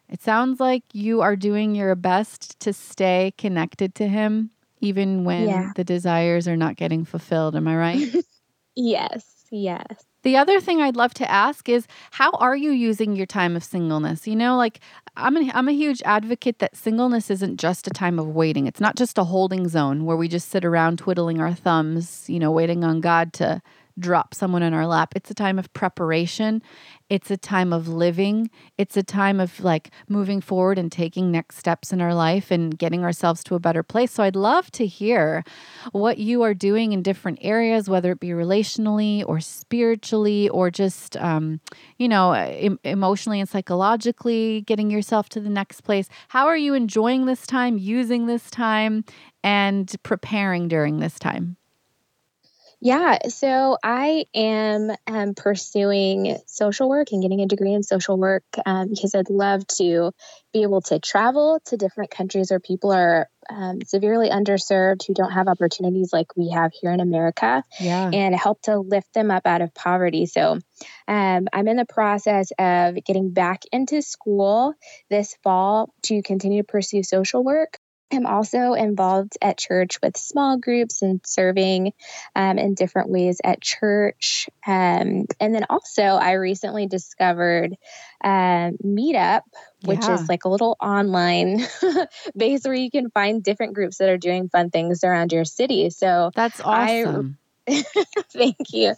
it 0.09 0.21
sounds 0.21 0.59
like 0.59 0.83
you 0.91 1.21
are 1.21 1.37
doing 1.37 1.75
your 1.75 1.95
best 1.95 2.59
to 2.59 2.73
stay 2.73 3.33
connected 3.37 3.95
to 3.95 4.07
him 4.07 4.49
even 4.81 5.23
when 5.23 5.47
yeah. 5.47 5.71
the 5.75 5.83
desires 5.85 6.45
are 6.45 6.57
not 6.57 6.75
getting 6.75 7.05
fulfilled. 7.05 7.55
Am 7.55 7.69
I 7.69 7.77
right? 7.77 8.15
yes. 8.79 9.35
Yes. 9.51 10.05
The 10.21 10.35
other 10.37 10.59
thing 10.59 10.81
I'd 10.81 10.95
love 10.95 11.13
to 11.15 11.31
ask 11.31 11.69
is 11.69 11.87
how 12.11 12.31
are 12.31 12.55
you 12.55 12.71
using 12.71 13.15
your 13.15 13.25
time 13.25 13.55
of 13.55 13.63
singleness? 13.63 14.27
You 14.27 14.35
know, 14.35 14.57
like 14.57 14.79
I'm 15.15 15.37
a, 15.37 15.51
I'm 15.53 15.67
a 15.69 15.73
huge 15.73 16.01
advocate 16.03 16.59
that 16.59 16.75
singleness 16.75 17.29
isn't 17.31 17.57
just 17.57 17.87
a 17.87 17.91
time 17.91 18.19
of 18.19 18.27
waiting. 18.27 18.67
It's 18.67 18.81
not 18.81 18.95
just 18.95 19.17
a 19.17 19.23
holding 19.23 19.67
zone 19.69 20.05
where 20.05 20.17
we 20.17 20.27
just 20.27 20.49
sit 20.49 20.65
around 20.65 20.99
twiddling 20.99 21.39
our 21.39 21.53
thumbs, 21.53 22.29
you 22.29 22.37
know, 22.37 22.51
waiting 22.51 22.83
on 22.83 22.99
God 23.01 23.33
to 23.33 23.61
drop 23.99 24.33
someone 24.33 24.63
in 24.63 24.73
our 24.73 24.87
lap. 24.87 25.13
It's 25.15 25.29
a 25.29 25.33
time 25.33 25.59
of 25.59 25.71
preparation. 25.73 26.61
It's 27.09 27.31
a 27.31 27.37
time 27.37 27.73
of 27.73 27.87
living. 27.87 28.49
It's 28.77 28.95
a 28.95 29.03
time 29.03 29.39
of 29.39 29.59
like 29.59 29.91
moving 30.07 30.41
forward 30.41 30.77
and 30.77 30.91
taking 30.91 31.31
next 31.31 31.57
steps 31.57 31.91
in 31.91 32.01
our 32.01 32.13
life 32.13 32.51
and 32.51 32.77
getting 32.77 33.03
ourselves 33.03 33.43
to 33.45 33.55
a 33.55 33.59
better 33.59 33.83
place. 33.83 34.11
So 34.11 34.23
I'd 34.23 34.35
love 34.35 34.71
to 34.71 34.85
hear 34.85 35.43
what 35.91 36.19
you 36.19 36.43
are 36.43 36.53
doing 36.53 36.91
in 36.91 37.01
different 37.01 37.39
areas, 37.41 37.89
whether 37.89 38.11
it 38.11 38.19
be 38.19 38.29
relationally 38.29 39.23
or 39.27 39.39
spiritually 39.39 40.49
or 40.49 40.69
just, 40.69 41.17
um, 41.17 41.59
you 41.97 42.07
know, 42.07 42.33
em- 42.33 42.79
emotionally 42.83 43.39
and 43.39 43.49
psychologically, 43.49 44.61
getting 44.61 44.91
yourself 44.91 45.29
to 45.29 45.39
the 45.39 45.49
next 45.49 45.81
place. 45.81 46.07
How 46.29 46.45
are 46.45 46.57
you 46.57 46.73
enjoying 46.73 47.25
this 47.25 47.47
time, 47.47 47.77
using 47.77 48.27
this 48.27 48.49
time, 48.51 49.03
and 49.43 49.93
preparing 50.03 50.67
during 50.67 50.99
this 50.99 51.17
time? 51.17 51.58
Yeah, 52.81 53.27
so 53.27 53.77
I 53.83 54.25
am 54.33 54.91
um, 55.05 55.33
pursuing 55.35 56.37
social 56.45 56.87
work 56.87 57.11
and 57.11 57.21
getting 57.21 57.41
a 57.41 57.45
degree 57.45 57.73
in 57.73 57.83
social 57.83 58.17
work 58.17 58.43
um, 58.65 58.87
because 58.87 59.13
I'd 59.13 59.29
love 59.29 59.67
to 59.77 60.13
be 60.53 60.61
able 60.61 60.81
to 60.83 60.99
travel 60.99 61.59
to 61.65 61.75
different 61.75 62.09
countries 62.09 62.51
where 62.51 62.61
people 62.61 62.93
are 62.93 63.29
um, 63.49 63.79
severely 63.85 64.29
underserved 64.29 65.05
who 65.05 65.13
don't 65.13 65.31
have 65.31 65.49
opportunities 65.49 66.13
like 66.13 66.37
we 66.37 66.51
have 66.51 66.71
here 66.73 66.91
in 66.91 67.01
America 67.01 67.63
yeah. 67.81 68.11
and 68.13 68.33
help 68.33 68.61
to 68.61 68.79
lift 68.79 69.13
them 69.13 69.29
up 69.29 69.45
out 69.45 69.61
of 69.61 69.73
poverty. 69.75 70.25
So 70.25 70.59
um, 71.07 71.47
I'm 71.51 71.67
in 71.67 71.75
the 71.75 71.85
process 71.85 72.51
of 72.57 72.95
getting 73.03 73.31
back 73.31 73.63
into 73.73 74.01
school 74.01 74.73
this 75.09 75.35
fall 75.43 75.93
to 76.03 76.21
continue 76.21 76.61
to 76.61 76.67
pursue 76.67 77.03
social 77.03 77.43
work 77.43 77.77
am 78.11 78.25
also 78.25 78.73
involved 78.73 79.37
at 79.41 79.57
church 79.57 79.99
with 80.01 80.17
small 80.17 80.57
groups 80.57 81.01
and 81.01 81.21
serving 81.25 81.93
um, 82.35 82.57
in 82.57 82.73
different 82.73 83.09
ways 83.09 83.39
at 83.43 83.61
church. 83.61 84.49
Um, 84.65 85.25
and 85.39 85.53
then 85.53 85.65
also, 85.69 86.03
I 86.03 86.33
recently 86.33 86.87
discovered 86.87 87.75
uh, 88.23 88.71
Meetup, 88.83 89.41
which 89.83 90.01
yeah. 90.01 90.15
is 90.15 90.27
like 90.27 90.45
a 90.45 90.49
little 90.49 90.75
online 90.81 91.65
base 92.35 92.63
where 92.65 92.73
you 92.73 92.91
can 92.91 93.09
find 93.11 93.43
different 93.43 93.73
groups 93.73 93.97
that 93.97 94.09
are 94.09 94.17
doing 94.17 94.49
fun 94.49 94.69
things 94.69 95.03
around 95.03 95.31
your 95.31 95.45
city. 95.45 95.89
So 95.89 96.31
that's 96.35 96.59
awesome. 96.59 97.37
I, 97.67 97.83
thank 98.33 98.73
you. 98.73 98.95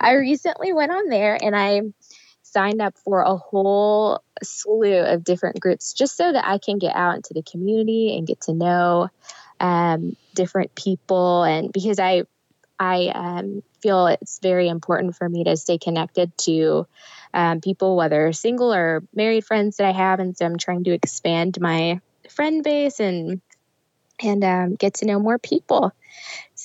I 0.00 0.14
recently 0.14 0.72
went 0.72 0.90
on 0.90 1.08
there 1.08 1.38
and 1.40 1.54
I 1.54 1.82
signed 2.52 2.80
up 2.80 2.96
for 2.98 3.20
a 3.20 3.36
whole 3.36 4.22
slew 4.42 4.98
of 4.98 5.24
different 5.24 5.60
groups 5.60 5.92
just 5.92 6.16
so 6.16 6.32
that 6.32 6.46
I 6.46 6.58
can 6.58 6.78
get 6.78 6.94
out 6.94 7.16
into 7.16 7.34
the 7.34 7.42
community 7.42 8.16
and 8.16 8.26
get 8.26 8.40
to 8.42 8.54
know 8.54 9.10
um, 9.60 10.16
different 10.34 10.74
people. 10.74 11.42
And 11.44 11.72
because 11.72 11.98
I, 11.98 12.24
I 12.78 13.08
um, 13.08 13.62
feel 13.82 14.06
it's 14.06 14.38
very 14.40 14.68
important 14.68 15.16
for 15.16 15.28
me 15.28 15.44
to 15.44 15.56
stay 15.56 15.78
connected 15.78 16.36
to 16.38 16.86
um, 17.34 17.60
people, 17.60 17.96
whether 17.96 18.32
single 18.32 18.72
or 18.72 19.02
married 19.14 19.44
friends 19.44 19.76
that 19.76 19.86
I 19.86 19.92
have. 19.92 20.20
And 20.20 20.36
so 20.36 20.46
I'm 20.46 20.58
trying 20.58 20.84
to 20.84 20.92
expand 20.92 21.60
my 21.60 22.00
friend 22.28 22.62
base 22.62 23.00
and 23.00 23.40
and 24.20 24.42
um, 24.42 24.74
get 24.74 24.94
to 24.94 25.06
know 25.06 25.20
more 25.20 25.38
people. 25.38 25.92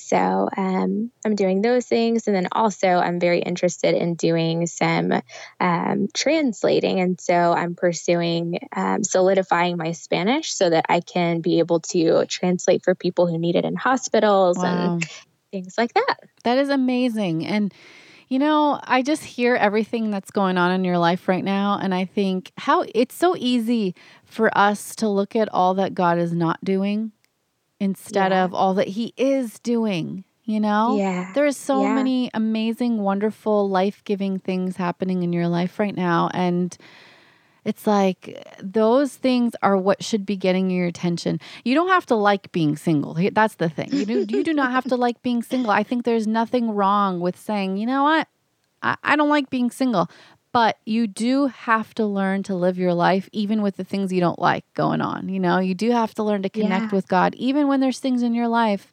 So 0.04 0.50
um, 0.54 1.10
I'm 1.24 1.34
doing 1.34 1.62
those 1.62 1.86
things. 1.86 2.26
And 2.26 2.36
then 2.36 2.48
also, 2.52 2.88
I'm 2.88 3.18
very 3.18 3.40
interested 3.40 3.94
in 3.94 4.16
doing 4.16 4.66
some 4.66 5.12
um, 5.60 6.08
translating. 6.12 7.00
And 7.00 7.18
so 7.18 7.34
I'm 7.34 7.74
pursuing 7.74 8.58
um, 8.76 9.02
solidifying 9.02 9.78
my 9.78 9.92
Spanish 9.92 10.52
so 10.52 10.68
that 10.68 10.84
I 10.90 11.00
can 11.00 11.40
be 11.40 11.58
able 11.58 11.80
to 11.80 12.26
translate 12.26 12.84
for 12.84 12.94
people 12.94 13.26
who 13.26 13.38
need 13.38 13.56
it 13.56 13.64
in 13.64 13.76
hospitals 13.76 14.58
wow. 14.58 14.94
and 14.94 15.04
things 15.50 15.74
like 15.78 15.94
that. 15.94 16.16
That 16.44 16.58
is 16.58 16.68
amazing. 16.68 17.46
And 17.46 17.72
you 18.28 18.38
know, 18.38 18.80
I 18.82 19.02
just 19.02 19.22
hear 19.22 19.54
everything 19.54 20.10
that's 20.10 20.30
going 20.30 20.56
on 20.56 20.72
in 20.72 20.82
your 20.82 20.98
life 20.98 21.28
right 21.28 21.44
now. 21.44 21.78
And 21.80 21.94
I 21.94 22.06
think 22.06 22.52
how 22.56 22.84
it's 22.94 23.14
so 23.14 23.36
easy 23.36 23.94
for 24.24 24.56
us 24.56 24.96
to 24.96 25.08
look 25.08 25.36
at 25.36 25.52
all 25.52 25.74
that 25.74 25.94
God 25.94 26.18
is 26.18 26.32
not 26.32 26.64
doing 26.64 27.12
instead 27.80 28.32
yeah. 28.32 28.44
of 28.44 28.54
all 28.54 28.74
that 28.74 28.88
he 28.88 29.12
is 29.16 29.58
doing 29.60 30.24
you 30.44 30.60
know 30.60 30.96
yeah 30.96 31.32
there's 31.34 31.56
so 31.56 31.82
yeah. 31.82 31.94
many 31.94 32.30
amazing 32.34 33.02
wonderful 33.02 33.68
life-giving 33.68 34.38
things 34.38 34.76
happening 34.76 35.22
in 35.22 35.32
your 35.32 35.48
life 35.48 35.78
right 35.78 35.96
now 35.96 36.30
and 36.34 36.78
it's 37.64 37.86
like 37.86 38.46
those 38.62 39.16
things 39.16 39.54
are 39.62 39.76
what 39.76 40.04
should 40.04 40.26
be 40.26 40.36
getting 40.36 40.70
your 40.70 40.86
attention. 40.86 41.40
You 41.64 41.74
don't 41.74 41.88
have 41.88 42.06
to 42.06 42.14
like 42.14 42.52
being 42.52 42.76
single. 42.76 43.16
That's 43.32 43.54
the 43.54 43.70
thing. 43.70 43.88
You 43.90 44.04
do, 44.04 44.26
you 44.28 44.44
do 44.44 44.52
not 44.52 44.70
have 44.70 44.84
to 44.84 44.96
like 44.96 45.22
being 45.22 45.42
single. 45.42 45.70
I 45.70 45.82
think 45.82 46.04
there's 46.04 46.26
nothing 46.26 46.72
wrong 46.72 47.20
with 47.20 47.38
saying, 47.38 47.78
you 47.78 47.86
know 47.86 48.02
what? 48.02 48.28
I, 48.82 48.96
I 49.02 49.16
don't 49.16 49.30
like 49.30 49.48
being 49.48 49.70
single. 49.70 50.10
But 50.54 50.78
you 50.86 51.08
do 51.08 51.48
have 51.48 51.94
to 51.94 52.06
learn 52.06 52.44
to 52.44 52.54
live 52.54 52.78
your 52.78 52.94
life 52.94 53.28
even 53.32 53.60
with 53.60 53.76
the 53.76 53.82
things 53.82 54.12
you 54.12 54.20
don't 54.20 54.38
like 54.38 54.64
going 54.74 55.00
on. 55.00 55.28
You 55.28 55.40
know, 55.40 55.58
you 55.58 55.74
do 55.74 55.90
have 55.90 56.14
to 56.14 56.22
learn 56.22 56.42
to 56.44 56.48
connect 56.48 56.92
yeah. 56.92 56.96
with 56.96 57.08
God 57.08 57.34
even 57.34 57.66
when 57.66 57.80
there's 57.80 57.98
things 57.98 58.22
in 58.22 58.34
your 58.34 58.46
life 58.46 58.92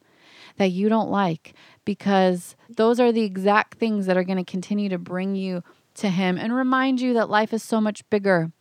that 0.57 0.71
you 0.71 0.89
don't 0.89 1.11
like 1.11 1.53
because 1.85 2.55
those 2.67 2.99
are 2.99 3.11
the 3.11 3.21
exact 3.21 3.77
things 3.77 4.07
that 4.07 4.17
are 4.17 4.23
going 4.23 4.43
to 4.43 4.51
continue 4.51 4.89
to 4.89 4.97
bring 4.97 5.35
you 5.35 5.63
to 5.93 6.09
Him 6.09 6.35
and 6.35 6.51
remind 6.55 6.99
you 6.99 7.13
that 7.13 7.29
life 7.29 7.53
is 7.53 7.61
so 7.61 7.79
much 7.79 8.09
bigger 8.09 8.51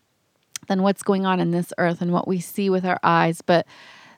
than 0.68 0.82
what's 0.82 1.02
going 1.02 1.24
on 1.24 1.40
in 1.40 1.52
this 1.52 1.72
earth 1.78 2.02
and 2.02 2.12
what 2.12 2.28
we 2.28 2.38
see 2.38 2.68
with 2.68 2.84
our 2.84 3.00
eyes. 3.02 3.40
But 3.40 3.66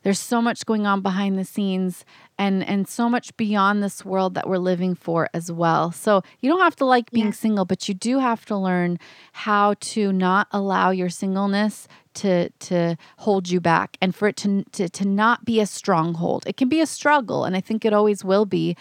there's 0.02 0.18
so 0.18 0.42
much 0.42 0.66
going 0.66 0.86
on 0.86 1.00
behind 1.00 1.38
the 1.38 1.44
scenes 1.44 2.04
and 2.38 2.66
and 2.66 2.88
so 2.88 3.08
much 3.08 3.36
beyond 3.36 3.82
this 3.82 4.04
world 4.04 4.34
that 4.34 4.48
we're 4.48 4.58
living 4.58 4.94
for 4.94 5.28
as 5.32 5.50
well. 5.50 5.92
So 5.92 6.22
you 6.40 6.50
don't 6.50 6.60
have 6.60 6.76
to 6.76 6.84
like 6.84 7.10
being 7.10 7.26
yeah. 7.26 7.32
single, 7.32 7.64
but 7.64 7.88
you 7.88 7.94
do 7.94 8.18
have 8.18 8.44
to 8.46 8.56
learn 8.56 8.98
how 9.32 9.74
to 9.80 10.12
not 10.12 10.48
allow 10.50 10.90
your 10.90 11.08
singleness 11.08 11.88
to 12.14 12.50
to 12.50 12.96
hold 13.18 13.48
you 13.48 13.60
back 13.60 13.96
and 14.00 14.14
for 14.14 14.28
it 14.28 14.36
to 14.38 14.64
to 14.72 14.88
to 14.88 15.06
not 15.06 15.44
be 15.44 15.60
a 15.60 15.66
stronghold. 15.66 16.44
It 16.46 16.56
can 16.56 16.68
be 16.68 16.80
a 16.80 16.86
struggle 16.86 17.44
and 17.44 17.56
I 17.56 17.60
think 17.60 17.84
it 17.84 17.92
always 17.92 18.24
will 18.24 18.46
be 18.46 18.76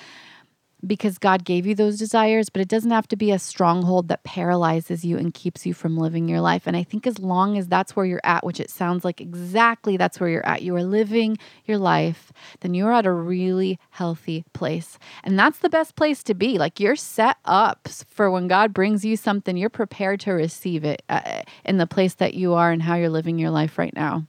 because 0.85 1.17
God 1.17 1.43
gave 1.43 1.65
you 1.65 1.75
those 1.75 1.97
desires, 1.97 2.49
but 2.49 2.61
it 2.61 2.67
doesn't 2.67 2.91
have 2.91 3.07
to 3.09 3.15
be 3.15 3.31
a 3.31 3.39
stronghold 3.39 4.07
that 4.07 4.23
paralyzes 4.23 5.05
you 5.05 5.17
and 5.17 5.33
keeps 5.33 5.65
you 5.65 5.73
from 5.73 5.97
living 5.97 6.27
your 6.27 6.41
life. 6.41 6.63
And 6.65 6.75
I 6.75 6.83
think 6.83 7.05
as 7.05 7.19
long 7.19 7.57
as 7.57 7.67
that's 7.67 7.95
where 7.95 8.05
you're 8.05 8.21
at, 8.23 8.45
which 8.45 8.59
it 8.59 8.69
sounds 8.69 9.05
like 9.05 9.21
exactly 9.21 9.97
that's 9.97 10.19
where 10.19 10.29
you're 10.29 10.45
at, 10.45 10.61
you 10.61 10.75
are 10.75 10.83
living 10.83 11.37
your 11.65 11.77
life, 11.77 12.31
then 12.61 12.73
you're 12.73 12.93
at 12.93 13.05
a 13.05 13.11
really 13.11 13.79
healthy 13.91 14.43
place. 14.53 14.97
And 15.23 15.37
that's 15.37 15.59
the 15.59 15.69
best 15.69 15.95
place 15.95 16.23
to 16.23 16.33
be. 16.33 16.57
Like 16.57 16.79
you're 16.79 16.95
set 16.95 17.37
up 17.45 17.87
for 17.87 18.29
when 18.31 18.47
God 18.47 18.73
brings 18.73 19.05
you 19.05 19.17
something, 19.17 19.57
you're 19.57 19.69
prepared 19.69 20.19
to 20.21 20.31
receive 20.31 20.83
it 20.83 21.01
uh, 21.09 21.43
in 21.65 21.77
the 21.77 21.87
place 21.87 22.15
that 22.15 22.33
you 22.33 22.53
are 22.53 22.71
and 22.71 22.81
how 22.81 22.95
you're 22.95 23.09
living 23.09 23.39
your 23.39 23.51
life 23.51 23.77
right 23.77 23.93
now. 23.95 24.25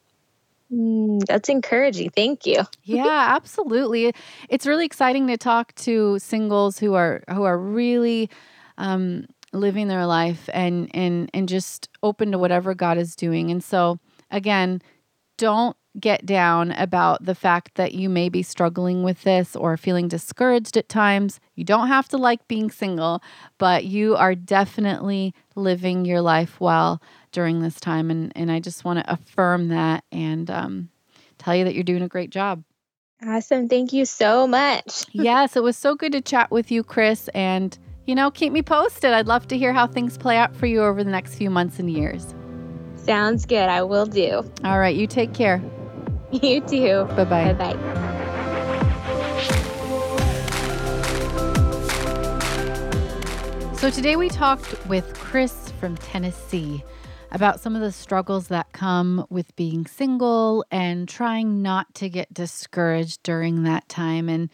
Mm, 0.73 1.25
that's 1.27 1.49
encouraging. 1.49 2.11
Thank 2.11 2.47
you. 2.47 2.63
yeah, 2.85 3.35
absolutely. 3.37 4.15
It's 4.49 4.67
really 4.67 4.87
exciting 4.87 5.27
to 5.27 5.37
talk 5.37 5.75
to 5.77 6.19
singles 6.19 6.79
who 6.79 6.95
are 6.95 7.23
who 7.31 7.43
are 7.43 7.59
really 7.59 8.31
um, 8.79 9.27
living 9.53 9.89
their 9.89 10.07
life 10.07 10.49
and 10.53 10.91
and 10.95 11.31
and 11.35 11.49
just 11.49 11.89
open 12.03 12.33
to 12.33 12.39
whatever 12.39 12.75
God 12.75 12.97
is 12.97 13.15
doing. 13.15 13.51
And 13.51 13.63
so 13.63 13.99
again, 14.31 14.81
don't 15.37 15.77
get 16.01 16.25
down 16.25 16.73
about 16.73 17.23
the 17.23 17.35
fact 17.35 17.75
that 17.75 17.93
you 17.93 18.09
may 18.09 18.31
be 18.31 18.43
struggling 18.43 19.03
with 19.03 19.25
this 19.25 19.55
or 19.55 19.77
feeling 19.77 20.09
discouraged 20.09 20.79
at 20.79 20.89
times. 20.89 21.39
You 21.55 21.65
don't 21.65 21.89
have 21.89 22.09
to 22.09 22.17
like 22.17 22.49
being 22.49 22.71
single, 22.71 23.23
but 23.59 23.85
you 23.85 24.17
are 24.17 24.35
definitely 24.35 25.35
living 25.55 26.07
your 26.07 26.23
life 26.23 26.61
well 26.61 27.03
during 27.33 27.61
this 27.61 27.81
time. 27.81 28.11
And, 28.11 28.33
and 28.37 28.51
I 28.51 28.61
just 28.61 28.85
want 28.85 29.01
to 29.01 29.13
affirm 29.13 29.69
that 29.69 30.05
and 30.13 30.51
um, 30.51 30.91
tell 31.39 31.57
you 31.57 31.65
that 31.65 31.75
you're 31.75 31.85
doing 31.85 32.03
a 32.03 32.09
great 32.09 32.31
job. 32.31 32.63
Awesome. 33.27 33.69
Thank 33.69 33.93
you 33.93 34.05
so 34.05 34.47
much. 34.47 35.05
yes, 35.13 35.57
it 35.57 35.63
was 35.63 35.77
so 35.77 35.95
good 35.95 36.13
to 36.13 36.21
chat 36.21 36.51
with 36.51 36.71
you, 36.71 36.83
Chris. 36.83 37.29
And, 37.29 37.77
you 38.07 38.15
know, 38.15 38.31
keep 38.31 38.53
me 38.53 38.63
posted. 38.63 39.13
I'd 39.13 39.27
love 39.27 39.49
to 39.49 39.59
hear 39.59 39.73
how 39.73 39.87
things 39.87 40.19
play 40.19 40.37
out 40.37 40.55
for 40.55 40.67
you 40.67 40.83
over 40.83 41.03
the 41.05 41.11
next 41.11 41.37
few 41.37 41.51
months 41.51 41.79
and 41.79 41.91
years. 41.91 42.35
Sounds 42.97 43.47
good. 43.47 43.69
I 43.69 43.83
will 43.83 44.07
do. 44.07 44.45
All 44.65 44.79
right. 44.79 44.95
You 44.95 45.07
take 45.07 45.35
care. 45.35 45.63
You 46.33 46.63
too. 46.63 47.05
Bye 47.15 47.25
bye. 47.25 47.53
Bye 47.53 47.75
bye. 47.75 48.13
So 53.77 53.91
today 53.91 54.17
we 54.17 54.31
talked 54.31 54.87
with 54.87 55.13
Chris 55.13 55.73
from 55.73 55.97
Tennessee 55.99 56.83
about 57.33 57.61
some 57.61 57.75
of 57.75 57.81
the 57.81 57.91
struggles 57.91 58.49
that 58.49 58.73
come 58.73 59.27
with 59.31 59.57
being 59.57 59.87
single 59.87 60.65
and 60.71 61.09
trying 61.09 61.63
not 61.63 61.93
to 61.95 62.09
get 62.09 62.33
discouraged 62.33 63.23
during 63.23 63.63
that 63.63 63.89
time. 63.89 64.29
And, 64.29 64.51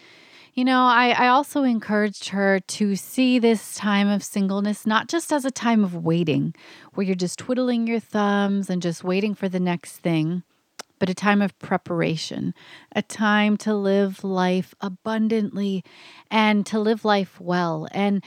you 0.55 0.65
know, 0.65 0.83
I, 0.83 1.11
I 1.11 1.29
also 1.29 1.65
encouraged 1.65 2.29
her 2.29 2.61
to 2.61 2.95
see 2.95 3.39
this 3.39 3.75
time 3.75 4.09
of 4.09 4.23
singleness 4.23 4.87
not 4.87 5.09
just 5.09 5.33
as 5.33 5.45
a 5.45 5.51
time 5.51 5.83
of 5.83 5.95
waiting, 5.95 6.55
where 6.95 7.05
you're 7.05 7.17
just 7.17 7.41
twiddling 7.41 7.89
your 7.89 8.01
thumbs 8.01 8.71
and 8.71 8.81
just 8.81 9.03
waiting 9.03 9.35
for 9.35 9.49
the 9.49 9.61
next 9.61 9.99
thing 9.99 10.45
but 10.99 11.09
a 11.09 11.15
time 11.15 11.41
of 11.41 11.57
preparation, 11.59 12.53
a 12.95 13.03
time 13.03 13.57
to 13.59 13.75
live 13.75 14.25
life 14.25 14.75
abundantly 14.81 15.85
and 16.31 16.67
to 16.67 16.79
live 16.79 17.05
life 17.05 17.41
well. 17.41 17.87
And 17.93 18.23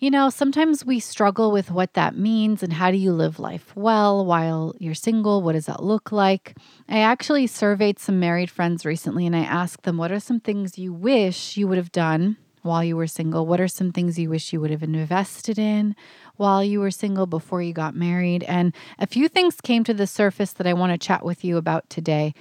you 0.00 0.10
know, 0.10 0.30
sometimes 0.30 0.84
we 0.84 0.98
struggle 0.98 1.52
with 1.52 1.70
what 1.70 1.92
that 1.92 2.16
means 2.16 2.62
and 2.62 2.72
how 2.72 2.90
do 2.90 2.96
you 2.96 3.12
live 3.12 3.38
life 3.38 3.76
well 3.76 4.24
while 4.24 4.74
you're 4.78 4.94
single? 4.94 5.42
What 5.42 5.52
does 5.52 5.66
that 5.66 5.82
look 5.82 6.10
like? 6.10 6.56
I 6.88 7.00
actually 7.00 7.46
surveyed 7.46 7.98
some 7.98 8.18
married 8.18 8.50
friends 8.50 8.86
recently 8.86 9.26
and 9.26 9.36
I 9.36 9.40
asked 9.40 9.82
them, 9.82 9.98
what 9.98 10.10
are 10.10 10.18
some 10.18 10.40
things 10.40 10.78
you 10.78 10.94
wish 10.94 11.58
you 11.58 11.68
would 11.68 11.76
have 11.76 11.92
done 11.92 12.38
while 12.62 12.82
you 12.82 12.96
were 12.96 13.06
single? 13.06 13.44
What 13.44 13.60
are 13.60 13.68
some 13.68 13.92
things 13.92 14.18
you 14.18 14.30
wish 14.30 14.54
you 14.54 14.60
would 14.62 14.70
have 14.70 14.82
invested 14.82 15.58
in 15.58 15.94
while 16.36 16.64
you 16.64 16.80
were 16.80 16.90
single 16.90 17.26
before 17.26 17.60
you 17.60 17.74
got 17.74 17.94
married? 17.94 18.42
And 18.44 18.74
a 18.98 19.06
few 19.06 19.28
things 19.28 19.60
came 19.60 19.84
to 19.84 19.92
the 19.92 20.06
surface 20.06 20.54
that 20.54 20.66
I 20.66 20.72
want 20.72 20.92
to 20.92 21.06
chat 21.06 21.26
with 21.26 21.44
you 21.44 21.58
about 21.58 21.90
today. 21.90 22.32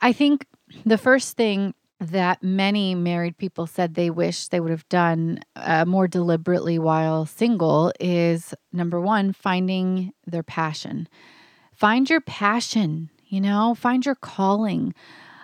I 0.00 0.12
think 0.12 0.46
the 0.84 0.98
first 0.98 1.36
thing 1.36 1.74
that 2.10 2.42
many 2.42 2.94
married 2.94 3.38
people 3.38 3.66
said 3.66 3.94
they 3.94 4.10
wish 4.10 4.48
they 4.48 4.60
would 4.60 4.70
have 4.70 4.88
done 4.88 5.40
uh, 5.54 5.84
more 5.84 6.08
deliberately 6.08 6.78
while 6.78 7.26
single 7.26 7.92
is 8.00 8.54
number 8.72 9.00
one, 9.00 9.32
finding 9.32 10.12
their 10.26 10.42
passion. 10.42 11.08
Find 11.72 12.10
your 12.10 12.20
passion, 12.20 13.10
you 13.26 13.40
know, 13.40 13.74
find 13.74 14.04
your 14.04 14.16
calling. 14.16 14.94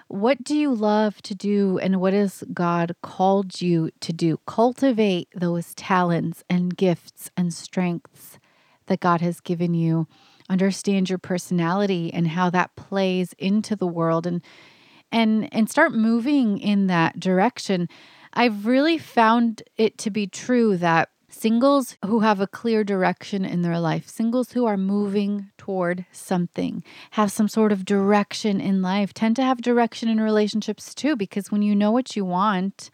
What 0.09 0.42
do 0.42 0.56
you 0.56 0.74
love 0.74 1.22
to 1.22 1.35
do 1.35 1.78
and 1.78 2.00
what 2.00 2.12
has 2.12 2.42
God 2.52 2.96
called 3.02 3.61
you 3.61 3.90
to 4.00 4.12
do? 4.12 4.40
Cultivate 4.46 5.28
those 5.35 5.74
talents 5.74 6.42
and 6.50 6.76
gifts 6.76 7.30
and 7.37 7.54
strengths 7.54 8.38
that 8.87 9.00
God 9.00 9.20
has 9.20 9.40
given 9.40 9.74
you. 9.74 10.09
Understand 10.48 11.11
your 11.11 11.18
personality 11.18 12.12
and 12.12 12.28
how 12.28 12.50
that 12.50 12.74
plays 12.74 13.35
into 13.38 13.76
the 13.76 13.87
world 13.87 14.26
and 14.26 14.42
and 15.12 15.52
and 15.52 15.70
start 15.70 15.92
moving 15.92 16.58
in 16.58 16.86
that 16.86 17.18
direction. 17.18 17.88
I've 18.34 18.66
really 18.66 18.98
found 18.98 19.62
it 19.76 19.98
to 19.98 20.10
be 20.10 20.26
true 20.26 20.76
that 20.76 21.08
singles 21.28 21.96
who 22.04 22.20
have 22.20 22.40
a 22.40 22.46
clear 22.46 22.84
direction 22.84 23.44
in 23.44 23.62
their 23.62 23.78
life, 23.78 24.08
singles 24.08 24.52
who 24.52 24.66
are 24.66 24.76
moving 24.76 25.50
toward 25.56 26.04
something, 26.10 26.82
have 27.12 27.30
some 27.30 27.48
sort 27.48 27.70
of 27.70 27.84
direction 27.84 28.60
in 28.60 28.82
life, 28.82 29.12
tend 29.14 29.36
to 29.36 29.42
have 29.42 29.60
direction 29.60 30.08
in 30.08 30.20
relationships 30.20 30.94
too, 30.94 31.16
because 31.16 31.50
when 31.50 31.62
you 31.62 31.74
know 31.74 31.90
what 31.90 32.16
you 32.16 32.24
want, 32.24 32.90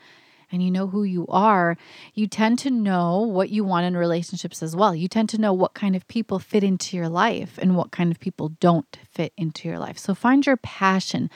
and 0.54 0.62
you 0.62 0.70
know 0.70 0.86
who 0.86 1.02
you 1.02 1.26
are, 1.28 1.76
you 2.14 2.28
tend 2.28 2.60
to 2.60 2.70
know 2.70 3.18
what 3.20 3.50
you 3.50 3.64
want 3.64 3.86
in 3.86 3.96
relationships 3.96 4.62
as 4.62 4.76
well. 4.76 4.94
You 4.94 5.08
tend 5.08 5.28
to 5.30 5.40
know 5.40 5.52
what 5.52 5.74
kind 5.74 5.96
of 5.96 6.06
people 6.06 6.38
fit 6.38 6.62
into 6.62 6.96
your 6.96 7.08
life 7.08 7.58
and 7.60 7.76
what 7.76 7.90
kind 7.90 8.12
of 8.12 8.20
people 8.20 8.50
don't 8.60 8.96
fit 9.10 9.32
into 9.36 9.68
your 9.68 9.80
life. 9.80 9.98
So 9.98 10.14
find 10.14 10.46
your 10.46 10.56
passion, 10.58 11.28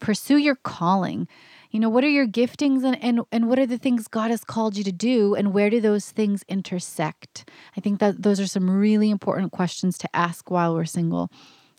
pursue 0.00 0.36
your 0.36 0.56
calling. 0.56 1.28
You 1.70 1.80
know, 1.80 1.88
what 1.88 2.04
are 2.04 2.08
your 2.08 2.26
giftings 2.26 2.82
and, 2.84 3.02
and, 3.02 3.20
and 3.30 3.48
what 3.48 3.58
are 3.58 3.66
the 3.66 3.78
things 3.78 4.08
God 4.08 4.30
has 4.30 4.42
called 4.42 4.76
you 4.76 4.84
to 4.84 4.92
do 4.92 5.34
and 5.34 5.52
where 5.52 5.68
do 5.68 5.80
those 5.80 6.10
things 6.10 6.42
intersect? 6.48 7.48
I 7.76 7.80
think 7.80 8.00
that 8.00 8.22
those 8.22 8.40
are 8.40 8.46
some 8.46 8.70
really 8.70 9.10
important 9.10 9.52
questions 9.52 9.98
to 9.98 10.16
ask 10.16 10.50
while 10.50 10.74
we're 10.74 10.86
single. 10.86 11.30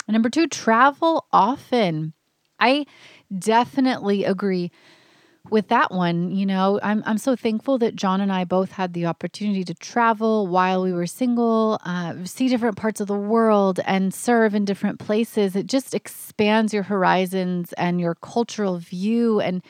And 0.07 0.13
number 0.13 0.29
two, 0.29 0.47
travel 0.47 1.25
often. 1.31 2.13
I 2.59 2.85
definitely 3.37 4.25
agree 4.25 4.71
with 5.49 5.69
that 5.69 5.91
one, 5.91 6.31
you 6.31 6.45
know, 6.45 6.79
I'm 6.83 7.01
I'm 7.05 7.17
so 7.17 7.35
thankful 7.35 7.77
that 7.79 7.95
John 7.95 8.21
and 8.21 8.31
I 8.31 8.43
both 8.43 8.71
had 8.71 8.93
the 8.93 9.05
opportunity 9.05 9.63
to 9.63 9.73
travel 9.73 10.47
while 10.47 10.83
we 10.83 10.93
were 10.93 11.07
single, 11.07 11.79
uh, 11.85 12.13
see 12.25 12.49
different 12.49 12.77
parts 12.77 12.99
of 13.01 13.07
the 13.07 13.17
world, 13.17 13.79
and 13.85 14.13
serve 14.13 14.53
in 14.53 14.65
different 14.65 14.99
places. 14.99 15.55
It 15.55 15.65
just 15.67 15.95
expands 15.95 16.73
your 16.73 16.83
horizons 16.83 17.73
and 17.73 17.99
your 17.99 18.15
cultural 18.15 18.77
view 18.77 19.39
and 19.39 19.63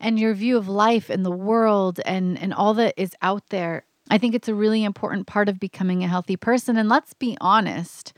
and 0.00 0.18
your 0.18 0.34
view 0.34 0.56
of 0.56 0.68
life 0.68 1.08
and 1.08 1.24
the 1.24 1.30
world 1.30 2.00
and 2.04 2.38
and 2.38 2.52
all 2.52 2.74
that 2.74 2.94
is 2.96 3.12
out 3.22 3.48
there. 3.48 3.84
I 4.10 4.18
think 4.18 4.34
it's 4.34 4.48
a 4.48 4.54
really 4.54 4.84
important 4.84 5.26
part 5.26 5.48
of 5.48 5.58
becoming 5.58 6.04
a 6.04 6.08
healthy 6.08 6.36
person. 6.36 6.76
And 6.76 6.90
let's 6.90 7.14
be 7.14 7.38
honest, 7.40 8.12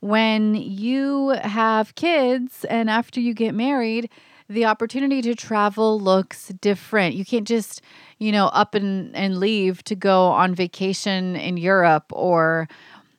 when 0.00 0.54
you 0.54 1.30
have 1.42 1.94
kids 1.96 2.64
and 2.66 2.88
after 2.88 3.20
you 3.20 3.34
get 3.34 3.54
married 3.54 4.10
the 4.48 4.64
opportunity 4.66 5.22
to 5.22 5.34
travel 5.34 5.98
looks 5.98 6.48
different. 6.60 7.14
You 7.14 7.24
can't 7.24 7.46
just, 7.46 7.80
you 8.18 8.30
know, 8.30 8.46
up 8.46 8.74
and, 8.74 9.14
and 9.16 9.38
leave 9.38 9.82
to 9.84 9.94
go 9.94 10.26
on 10.28 10.54
vacation 10.54 11.36
in 11.36 11.56
Europe 11.56 12.04
or 12.12 12.68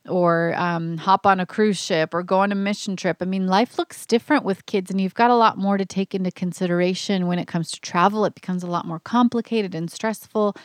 or 0.07 0.53
um, 0.55 0.97
hop 0.97 1.25
on 1.25 1.39
a 1.39 1.45
cruise 1.45 1.79
ship 1.79 2.13
or 2.13 2.21
go 2.21 2.39
on 2.39 2.51
a 2.51 2.55
mission 2.55 2.95
trip. 2.95 3.17
I 3.21 3.25
mean, 3.25 3.47
life 3.47 3.77
looks 3.77 4.05
different 4.05 4.45
with 4.45 4.65
kids, 4.67 4.91
and 4.91 5.01
you've 5.01 5.15
got 5.15 5.31
a 5.31 5.35
lot 5.35 5.57
more 5.57 5.77
to 5.77 5.85
take 5.85 6.13
into 6.13 6.31
consideration 6.31 7.25
when 7.27 7.39
it 7.39 7.47
comes 7.47 7.71
to 7.71 7.81
travel. 7.81 8.25
It 8.25 8.35
becomes 8.35 8.61
a 8.63 8.67
lot 8.67 8.85
more 8.85 8.99
complicated 8.99 9.73
and 9.73 9.89
stressful. 9.89 10.55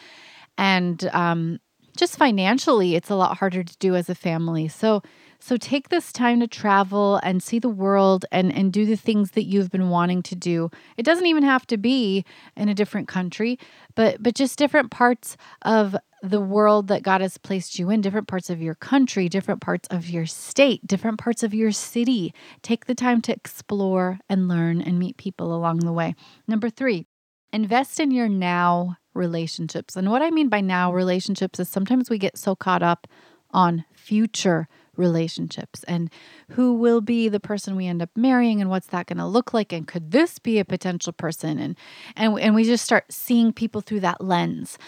And 0.59 1.09
um, 1.13 1.59
just 1.97 2.17
financially, 2.17 2.95
it's 2.95 3.11
a 3.11 3.15
lot 3.15 3.39
harder 3.39 3.63
to 3.63 3.77
do 3.79 3.97
as 3.97 4.11
a 4.11 4.15
family. 4.15 4.69
So, 4.69 5.03
so 5.41 5.57
take 5.57 5.89
this 5.89 6.13
time 6.13 6.41
to 6.41 6.47
travel 6.47 7.17
and 7.23 7.43
see 7.43 7.59
the 7.59 7.69
world 7.69 8.25
and, 8.31 8.53
and 8.55 8.73
do 8.73 8.85
the 8.85 8.97
things 8.97 9.33
that 9.33 9.45
you've 9.45 9.71
been 9.71 9.89
wanting 9.89 10.23
to 10.25 10.37
do. 10.37 10.71
It 10.97 11.05
doesn't 11.05 11.27
even 11.27 11.43
have 11.43 11.67
to 11.69 11.77
be 11.77 12.25
in 12.57 12.69
a 12.69 12.75
different 12.75 13.09
country, 13.09 13.59
but 13.95 14.23
but 14.23 14.35
just 14.35 14.59
different 14.59 14.91
parts 14.91 15.37
of 15.63 15.97
the 16.23 16.41
world 16.41 16.89
that 16.89 17.03
God 17.03 17.23
has 17.23 17.39
placed 17.39 17.79
you 17.79 17.89
in, 17.91 18.03
different 18.03 18.29
parts 18.29 18.51
of 18.51 18.61
your 18.61 18.75
country, 18.75 19.29
different 19.29 19.61
parts 19.63 19.89
of 19.91 20.11
your 20.11 20.27
state, 20.27 20.87
different 20.87 21.19
parts 21.19 21.43
of 21.43 21.55
your 21.55 21.73
city. 21.73 22.35
Take 22.63 22.85
the 22.85 22.95
time 22.95 23.23
to 23.23 23.33
explore 23.33 24.19
and 24.29 24.47
learn 24.47 24.83
and 24.83 24.99
meet 24.99 25.17
people 25.17 25.55
along 25.55 25.79
the 25.79 25.93
way. 25.93 26.15
Number 26.47 26.69
three, 26.69 27.07
invest 27.53 27.99
in 27.99 28.11
your 28.11 28.29
now 28.29 28.97
relationships. 29.15 29.97
And 29.97 30.11
what 30.11 30.23
I 30.23 30.31
mean 30.31 30.49
by 30.49 30.61
now 30.61 30.93
relationships 30.93 31.59
is 31.59 31.69
sometimes 31.69 32.11
we 32.11 32.19
get 32.19 32.37
so 32.37 32.55
caught 32.55 32.83
up 32.83 33.07
on 33.53 33.85
future 33.93 34.69
relationships 35.01 35.83
and 35.85 36.11
who 36.51 36.75
will 36.75 37.01
be 37.01 37.29
the 37.29 37.41
person 37.41 37.75
we 37.75 37.87
end 37.87 38.03
up 38.03 38.11
marrying 38.15 38.61
and 38.61 38.71
what's 38.71 38.87
that 38.89 39.07
going 39.07 39.19
to 39.19 39.27
look 39.27 39.53
like 39.53 39.73
and 39.73 39.89
could 39.89 40.13
this 40.13 40.39
be 40.39 40.59
a 40.59 40.65
potential 40.65 41.13
person? 41.13 41.59
And 41.59 41.77
and 42.15 42.39
and 42.39 42.55
we 42.55 42.65
just 42.65 42.85
start 42.85 43.13
seeing 43.13 43.53
people 43.53 43.81
through 43.81 44.01
that 44.01 44.21
lens. 44.21 44.79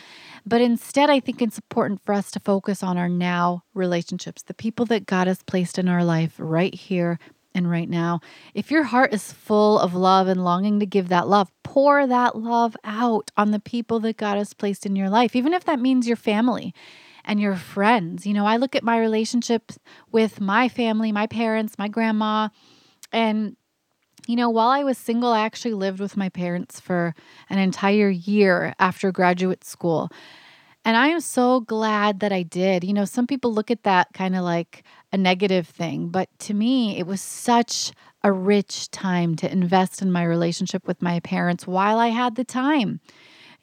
But 0.44 0.60
instead 0.60 1.08
i 1.08 1.20
think 1.20 1.40
it's 1.40 1.58
important 1.58 2.02
for 2.04 2.12
us 2.12 2.30
to 2.32 2.40
focus 2.40 2.82
on 2.82 2.98
our 2.98 3.08
now 3.08 3.64
relationships 3.74 4.42
the 4.42 4.54
people 4.54 4.84
that 4.86 5.06
god 5.06 5.26
has 5.28 5.42
placed 5.44 5.78
in 5.78 5.88
our 5.88 6.04
life 6.04 6.34
right 6.38 6.74
here 6.74 7.18
and 7.54 7.70
right 7.70 7.88
now. 7.88 8.20
If 8.54 8.70
your 8.70 8.84
heart 8.84 9.12
is 9.12 9.32
full 9.32 9.78
of 9.78 9.94
love 9.94 10.28
and 10.28 10.44
longing 10.44 10.80
to 10.80 10.86
give 10.86 11.08
that 11.08 11.28
love, 11.28 11.50
pour 11.62 12.06
that 12.06 12.36
love 12.36 12.76
out 12.84 13.30
on 13.36 13.50
the 13.50 13.60
people 13.60 14.00
that 14.00 14.16
God 14.16 14.36
has 14.36 14.54
placed 14.54 14.86
in 14.86 14.96
your 14.96 15.10
life, 15.10 15.36
even 15.36 15.52
if 15.52 15.64
that 15.64 15.80
means 15.80 16.06
your 16.06 16.16
family 16.16 16.74
and 17.24 17.40
your 17.40 17.56
friends. 17.56 18.26
You 18.26 18.34
know, 18.34 18.46
I 18.46 18.56
look 18.56 18.74
at 18.76 18.82
my 18.84 18.98
relationships 18.98 19.78
with 20.10 20.40
my 20.40 20.68
family, 20.68 21.12
my 21.12 21.26
parents, 21.26 21.78
my 21.78 21.88
grandma, 21.88 22.48
and 23.12 23.56
You 24.28 24.36
know, 24.36 24.50
while 24.50 24.68
I 24.68 24.84
was 24.84 24.98
single, 24.98 25.32
I 25.32 25.40
actually 25.40 25.74
lived 25.74 25.98
with 25.98 26.16
my 26.16 26.28
parents 26.28 26.78
for 26.78 27.14
an 27.50 27.58
entire 27.58 28.08
year 28.08 28.72
after 28.78 29.10
graduate 29.10 29.64
school. 29.64 30.10
And 30.84 30.96
I 30.96 31.08
am 31.08 31.20
so 31.20 31.60
glad 31.60 32.20
that 32.20 32.32
I 32.32 32.42
did. 32.42 32.84
You 32.84 32.92
know, 32.92 33.04
some 33.04 33.26
people 33.26 33.52
look 33.54 33.70
at 33.70 33.84
that 33.84 34.08
kind 34.14 34.34
of 34.36 34.42
like 34.42 34.84
a 35.12 35.16
negative 35.16 35.68
thing, 35.68 36.08
but 36.08 36.28
to 36.40 36.54
me, 36.54 36.98
it 36.98 37.06
was 37.06 37.20
such 37.20 37.92
a 38.24 38.32
rich 38.32 38.90
time 38.90 39.36
to 39.36 39.50
invest 39.50 40.02
in 40.02 40.12
my 40.12 40.24
relationship 40.24 40.86
with 40.86 41.02
my 41.02 41.20
parents 41.20 41.66
while 41.66 41.98
I 41.98 42.08
had 42.08 42.34
the 42.36 42.44
time. 42.44 43.00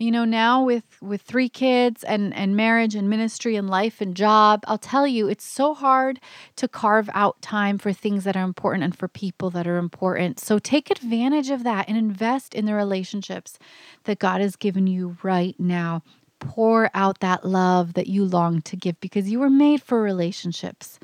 You 0.02 0.12
know, 0.12 0.24
now 0.24 0.64
with 0.64 0.86
with 1.02 1.22
3 1.24 1.50
kids 1.50 2.06
and 2.06 2.34
and 2.34 2.56
marriage 2.56 2.96
and 2.96 3.10
ministry 3.10 3.58
and 3.58 3.70
life 3.70 4.00
and 4.00 4.16
job, 4.16 4.64
I'll 4.66 4.78
tell 4.78 5.06
you 5.06 5.28
it's 5.28 5.44
so 5.44 5.74
hard 5.74 6.22
to 6.56 6.70
carve 6.70 7.10
out 7.14 7.42
time 7.42 7.78
for 7.78 7.92
things 7.92 8.24
that 8.24 8.38
are 8.38 8.46
important 8.46 8.86
and 8.86 8.98
for 8.98 9.10
people 9.10 9.50
that 9.50 9.68
are 9.68 9.76
important. 9.76 10.40
So 10.40 10.58
take 10.58 10.90
advantage 10.90 11.50
of 11.50 11.66
that 11.66 11.90
and 11.90 11.98
invest 11.98 12.56
in 12.56 12.66
the 12.66 12.76
relationships 12.76 13.60
that 14.06 14.20
God 14.20 14.40
has 14.40 14.56
given 14.56 14.88
you 14.88 15.18
right 15.22 15.60
now 15.60 16.02
pour 16.40 16.90
out 16.94 17.20
that 17.20 17.44
love 17.44 17.94
that 17.96 18.08
you 18.08 18.24
long 18.24 18.62
to 18.62 18.78
give 18.78 18.98
because 19.02 19.30
you 19.30 19.40
were 19.40 19.50
made 19.50 19.82
for 19.82 20.02
relationships. 20.02 20.98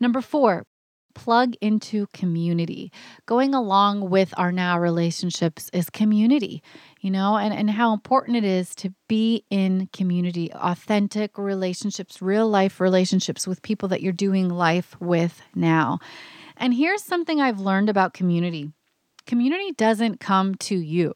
Number 0.00 0.20
four, 0.20 0.66
plug 1.14 1.54
into 1.60 2.06
community. 2.12 2.92
Going 3.26 3.54
along 3.54 4.10
with 4.10 4.34
our 4.36 4.52
now 4.52 4.78
relationships 4.78 5.70
is 5.72 5.88
community, 5.90 6.62
you 7.00 7.10
know, 7.10 7.36
and, 7.36 7.54
and 7.54 7.70
how 7.70 7.92
important 7.92 8.36
it 8.36 8.44
is 8.44 8.74
to 8.76 8.92
be 9.08 9.44
in 9.50 9.88
community, 9.92 10.52
authentic 10.52 11.38
relationships, 11.38 12.20
real 12.20 12.48
life 12.48 12.80
relationships 12.80 13.46
with 13.46 13.62
people 13.62 13.88
that 13.88 14.02
you're 14.02 14.12
doing 14.12 14.48
life 14.48 14.96
with 15.00 15.40
now. 15.54 15.98
And 16.56 16.74
here's 16.74 17.02
something 17.02 17.40
I've 17.40 17.60
learned 17.60 17.88
about 17.88 18.14
community 18.14 18.72
community 19.26 19.72
doesn't 19.72 20.20
come 20.20 20.54
to 20.54 20.76
you. 20.76 21.14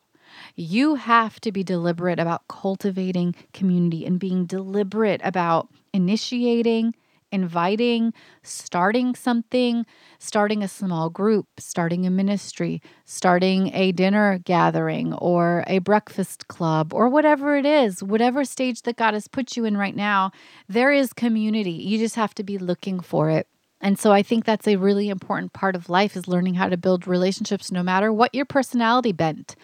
You 0.54 0.94
have 0.96 1.40
to 1.40 1.52
be 1.52 1.62
deliberate 1.62 2.18
about 2.18 2.48
cultivating 2.48 3.34
community 3.52 4.04
and 4.06 4.18
being 4.18 4.46
deliberate 4.46 5.20
about 5.24 5.68
initiating, 5.92 6.94
inviting, 7.30 8.12
starting 8.42 9.14
something, 9.14 9.84
starting 10.18 10.62
a 10.62 10.68
small 10.68 11.10
group, 11.10 11.46
starting 11.58 12.06
a 12.06 12.10
ministry, 12.10 12.82
starting 13.04 13.74
a 13.74 13.92
dinner 13.92 14.38
gathering 14.38 15.14
or 15.14 15.64
a 15.66 15.78
breakfast 15.78 16.48
club 16.48 16.92
or 16.92 17.08
whatever 17.08 17.56
it 17.56 17.66
is, 17.66 18.02
whatever 18.02 18.44
stage 18.44 18.82
that 18.82 18.96
God 18.96 19.14
has 19.14 19.28
put 19.28 19.56
you 19.56 19.64
in 19.64 19.76
right 19.76 19.96
now, 19.96 20.30
there 20.68 20.92
is 20.92 21.12
community. 21.12 21.72
You 21.72 21.98
just 21.98 22.16
have 22.16 22.34
to 22.34 22.42
be 22.42 22.58
looking 22.58 23.00
for 23.00 23.30
it. 23.30 23.46
And 23.80 23.98
so 23.98 24.12
I 24.12 24.22
think 24.22 24.44
that's 24.44 24.66
a 24.66 24.76
really 24.76 25.08
important 25.08 25.52
part 25.52 25.76
of 25.76 25.88
life 25.88 26.16
is 26.16 26.26
learning 26.26 26.54
how 26.54 26.68
to 26.68 26.76
build 26.76 27.06
relationships 27.06 27.70
no 27.70 27.82
matter 27.82 28.12
what 28.12 28.34
your 28.34 28.44
personality 28.44 29.12
bent 29.12 29.54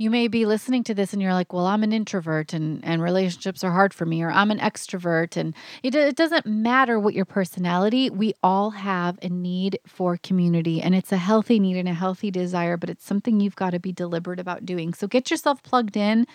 you 0.00 0.08
may 0.08 0.28
be 0.28 0.46
listening 0.46 0.82
to 0.82 0.94
this 0.94 1.12
and 1.12 1.20
you're 1.20 1.34
like, 1.34 1.52
well, 1.52 1.66
I'm 1.66 1.82
an 1.82 1.92
introvert 1.92 2.54
and, 2.54 2.82
and 2.82 3.02
relationships 3.02 3.62
are 3.62 3.70
hard 3.70 3.92
for 3.92 4.06
me, 4.06 4.22
or 4.22 4.30
I'm 4.30 4.50
an 4.50 4.58
extrovert. 4.58 5.36
And 5.36 5.54
it, 5.82 5.94
it 5.94 6.16
doesn't 6.16 6.46
matter 6.46 6.98
what 6.98 7.12
your 7.12 7.26
personality, 7.26 8.08
we 8.08 8.32
all 8.42 8.70
have 8.70 9.18
a 9.20 9.28
need 9.28 9.78
for 9.86 10.16
community. 10.16 10.80
And 10.80 10.94
it's 10.94 11.12
a 11.12 11.18
healthy 11.18 11.60
need 11.60 11.76
and 11.76 11.86
a 11.86 11.92
healthy 11.92 12.30
desire, 12.30 12.78
but 12.78 12.88
it's 12.88 13.04
something 13.04 13.40
you've 13.40 13.56
got 13.56 13.70
to 13.70 13.78
be 13.78 13.92
deliberate 13.92 14.40
about 14.40 14.64
doing. 14.64 14.94
So 14.94 15.06
get 15.06 15.30
yourself 15.30 15.62
plugged 15.62 15.98
in 15.98 16.26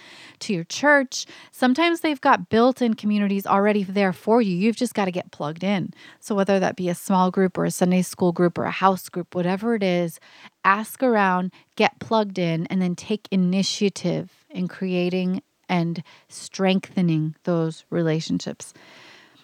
to 0.42 0.54
your 0.54 0.66
church. 0.66 1.26
Sometimes 1.52 2.02
they've 2.02 2.22
got 2.22 2.50
built 2.50 2.84
in 2.84 2.94
communities 2.94 3.48
already 3.48 3.82
there 3.82 4.14
for 4.14 4.44
you. 4.44 4.56
You've 4.56 4.76
just 4.76 4.94
got 4.94 5.06
to 5.06 5.12
get 5.12 5.32
plugged 5.32 5.64
in. 5.64 5.92
So 6.20 6.36
whether 6.36 6.60
that 6.60 6.76
be 6.76 6.88
a 6.88 6.94
small 6.94 7.32
group 7.32 7.58
or 7.58 7.66
a 7.66 7.72
Sunday 7.72 8.04
school 8.04 8.32
group 8.32 8.60
or 8.60 8.66
a 8.66 8.72
house 8.72 9.10
group, 9.10 9.34
whatever 9.34 9.74
it 9.74 9.82
is, 9.82 10.20
ask 10.66 11.02
around, 11.02 11.54
get 11.78 12.00
plugged 12.00 12.38
in, 12.38 12.66
and 12.68 12.82
then 12.82 12.96
take 12.96 13.28
initiative 13.32 14.46
in 14.50 14.68
creating 14.68 15.42
and 15.70 16.04
strengthening 16.28 17.36
those 17.44 17.86
relationships. 17.90 18.74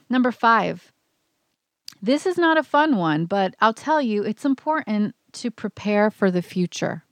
Number 0.09 0.31
five, 0.31 0.91
this 2.01 2.25
is 2.25 2.37
not 2.37 2.57
a 2.57 2.63
fun 2.63 2.97
one, 2.97 3.25
but 3.25 3.55
I'll 3.61 3.73
tell 3.73 4.01
you 4.01 4.23
it's 4.23 4.43
important 4.43 5.15
to 5.33 5.51
prepare 5.51 6.11
for 6.11 6.31
the 6.31 6.41
future 6.41 7.03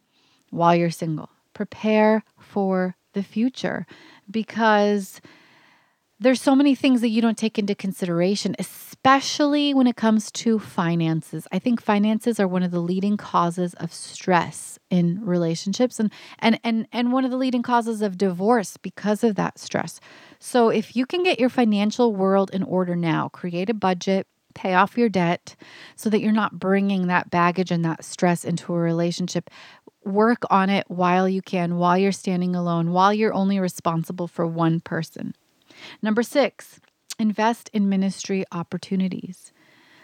while 0.49 0.75
you're 0.75 0.89
single. 0.89 1.29
Prepare 1.53 2.23
for 2.37 2.95
the 3.13 3.23
future 3.23 3.85
because 4.29 5.21
there's 6.21 6.41
so 6.41 6.53
many 6.53 6.75
things 6.75 6.99
that 6.99 7.09
you 7.09 7.21
don't 7.21 7.37
take 7.37 7.57
into 7.57 7.73
consideration, 7.73 8.53
especially 8.59 9.73
when 9.73 9.87
it 9.87 9.95
comes 9.95 10.29
to 10.31 10.59
finances. 10.59 11.47
I 11.51 11.59
think 11.59 11.81
finances 11.81 12.39
are 12.41 12.47
one 12.47 12.61
of 12.61 12.71
the 12.71 12.81
leading 12.81 13.15
causes 13.15 13.73
of 13.75 13.93
stress 13.93 14.77
in 14.89 15.23
relationships 15.23 15.99
and 15.99 16.11
and 16.39 16.59
and 16.63 16.87
and 16.91 17.13
one 17.13 17.23
of 17.23 17.31
the 17.31 17.37
leading 17.37 17.61
causes 17.61 18.01
of 18.01 18.17
divorce 18.17 18.75
because 18.75 19.23
of 19.23 19.35
that 19.35 19.57
stress. 19.57 20.01
So 20.39 20.69
if 20.69 20.95
you 20.95 21.05
can 21.05 21.23
get 21.23 21.39
your 21.39 21.49
financial 21.49 22.13
world 22.13 22.49
in 22.51 22.63
order 22.63 22.97
now, 22.97 23.29
create 23.29 23.69
a 23.69 23.73
budget, 23.73 24.27
pay 24.53 24.73
off 24.73 24.97
your 24.97 25.09
debt 25.09 25.55
so 25.95 26.09
that 26.09 26.19
you're 26.19 26.33
not 26.33 26.59
bringing 26.59 27.07
that 27.07 27.29
baggage 27.29 27.71
and 27.71 27.85
that 27.85 28.03
stress 28.03 28.43
into 28.43 28.73
a 28.73 28.77
relationship. 28.77 29.49
Work 30.03 30.43
on 30.49 30.69
it 30.69 30.85
while 30.89 31.29
you 31.29 31.41
can, 31.41 31.77
while 31.77 31.97
you're 31.97 32.11
standing 32.11 32.55
alone, 32.55 32.91
while 32.91 33.13
you're 33.13 33.33
only 33.33 33.59
responsible 33.59 34.27
for 34.27 34.45
one 34.45 34.81
person. 34.81 35.33
Number 36.01 36.23
six, 36.23 36.79
invest 37.17 37.69
in 37.73 37.89
ministry 37.89 38.45
opportunities. 38.51 39.51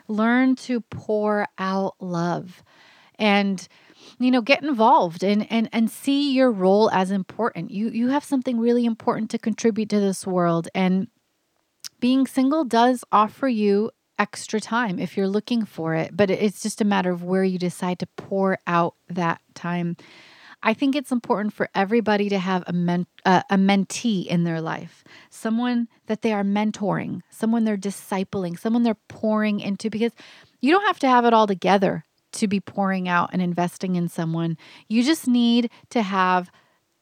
Learn 0.08 0.56
to 0.58 0.82
pour 0.82 1.48
out 1.58 1.96
love 2.00 2.64
and 3.18 3.68
you 4.20 4.30
know 4.30 4.42
get 4.42 4.64
involved 4.64 5.24
and 5.24 5.50
and 5.52 5.70
and 5.72 5.90
see 5.90 6.32
your 6.34 6.52
role 6.52 6.90
as 6.92 7.12
important 7.12 7.72
you 7.72 7.90
you 7.90 8.10
have 8.10 8.24
something 8.24 8.60
really 8.60 8.86
important 8.86 9.30
to 9.32 9.40
contribute 9.40 9.90
to 9.90 10.00
this 10.00 10.28
world 10.28 10.68
and 10.76 11.08
being 12.00 12.28
single 12.28 12.64
does 12.66 13.04
offer 13.12 13.48
you 13.48 13.90
extra 14.20 14.60
time 14.60 15.00
if 15.00 15.18
you're 15.18 15.28
looking 15.28 15.66
for 15.66 15.96
it 15.96 16.16
but 16.16 16.30
it's 16.30 16.62
just 16.62 16.82
a 16.82 16.86
matter 16.86 17.12
of 17.12 17.24
where 17.24 17.44
you 17.44 17.58
decide 17.58 18.00
to 18.00 18.08
pour 18.16 18.58
out 18.68 18.96
that 19.10 19.42
time 19.54 19.96
I 20.66 20.74
think 20.74 20.96
it's 20.96 21.12
important 21.12 21.54
for 21.54 21.70
everybody 21.76 22.28
to 22.30 22.40
have 22.40 22.64
a, 22.66 22.74
men, 22.74 23.06
uh, 23.24 23.44
a 23.52 23.56
mentee 23.56 24.26
in 24.26 24.46
their 24.46 24.60
life, 24.60 25.04
someone 25.30 25.88
that 26.08 26.24
they 26.24 26.34
are 26.34 26.44
mentoring, 26.44 27.22
someone 27.30 27.66
they're 27.66 27.78
discipling, 27.78 28.58
someone 28.58 28.82
they're 28.82 28.98
pouring 29.08 29.60
into, 29.60 29.92
because 29.92 30.12
you 30.62 30.72
don't 30.72 30.88
have 30.88 30.98
to 31.00 31.08
have 31.08 31.24
it 31.24 31.36
all 31.36 31.46
together 31.46 32.04
to 32.32 32.48
be 32.48 32.60
pouring 32.60 33.08
out 33.08 33.30
and 33.32 33.44
investing 33.44 33.96
in 33.96 34.10
someone. 34.10 34.58
You 34.90 35.04
just 35.04 35.28
need 35.28 35.70
to 35.92 36.02
have 36.02 36.50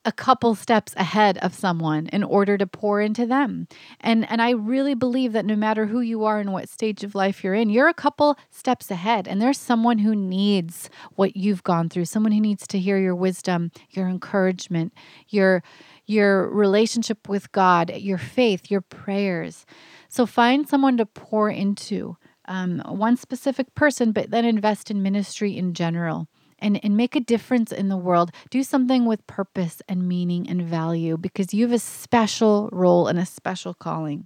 a 0.05 0.11
couple 0.11 0.53
steps 0.55 0.93
ahead 0.97 1.37
of 1.37 1.53
someone 1.53 2.07
in 2.07 2.23
order 2.23 2.57
to 2.57 2.67
pour 2.67 3.01
into 3.01 3.25
them. 3.25 3.67
And 4.01 4.29
and 4.29 4.41
I 4.41 4.51
really 4.51 4.95
believe 4.95 5.33
that 5.33 5.45
no 5.45 5.55
matter 5.55 5.85
who 5.85 6.01
you 6.01 6.25
are 6.25 6.39
and 6.39 6.51
what 6.51 6.69
stage 6.69 7.03
of 7.03 7.15
life 7.15 7.43
you're 7.43 7.53
in, 7.53 7.69
you're 7.69 7.87
a 7.87 7.93
couple 7.93 8.37
steps 8.49 8.91
ahead 8.91 9.27
and 9.27 9.41
there's 9.41 9.59
someone 9.59 9.99
who 9.99 10.15
needs 10.15 10.89
what 11.15 11.35
you've 11.37 11.63
gone 11.63 11.89
through, 11.89 12.05
someone 12.05 12.33
who 12.33 12.41
needs 12.41 12.67
to 12.67 12.79
hear 12.79 12.97
your 12.97 13.15
wisdom, 13.15 13.71
your 13.91 14.07
encouragement, 14.07 14.93
your 15.29 15.63
your 16.05 16.49
relationship 16.49 17.29
with 17.29 17.51
God, 17.53 17.95
your 17.95 18.17
faith, 18.17 18.69
your 18.69 18.81
prayers. 18.81 19.65
So 20.09 20.25
find 20.25 20.67
someone 20.67 20.97
to 20.97 21.05
pour 21.05 21.49
into. 21.49 22.17
Um, 22.45 22.81
one 22.85 23.15
specific 23.15 23.73
person, 23.73 24.11
but 24.11 24.29
then 24.29 24.43
invest 24.43 24.91
in 24.91 25.01
ministry 25.01 25.55
in 25.55 25.73
general 25.73 26.27
and, 26.63 26.84
and 26.84 26.97
make 26.97 27.15
a 27.15 27.19
difference 27.19 27.71
in 27.71 27.89
the 27.89 27.97
world. 27.97 28.32
Do 28.49 28.63
something 28.63 29.06
with 29.06 29.28
purpose 29.28 29.82
and 29.88 30.08
meaning 30.08 30.49
and 30.49 30.63
value 30.63 31.17
because 31.17 31.54
you 31.54 31.65
have 31.65 31.73
a 31.73 31.80
special 31.80 32.69
role 32.71 33.08
and 33.08 33.19
a 33.19 33.26
special 33.26 33.73
calling. 33.73 34.26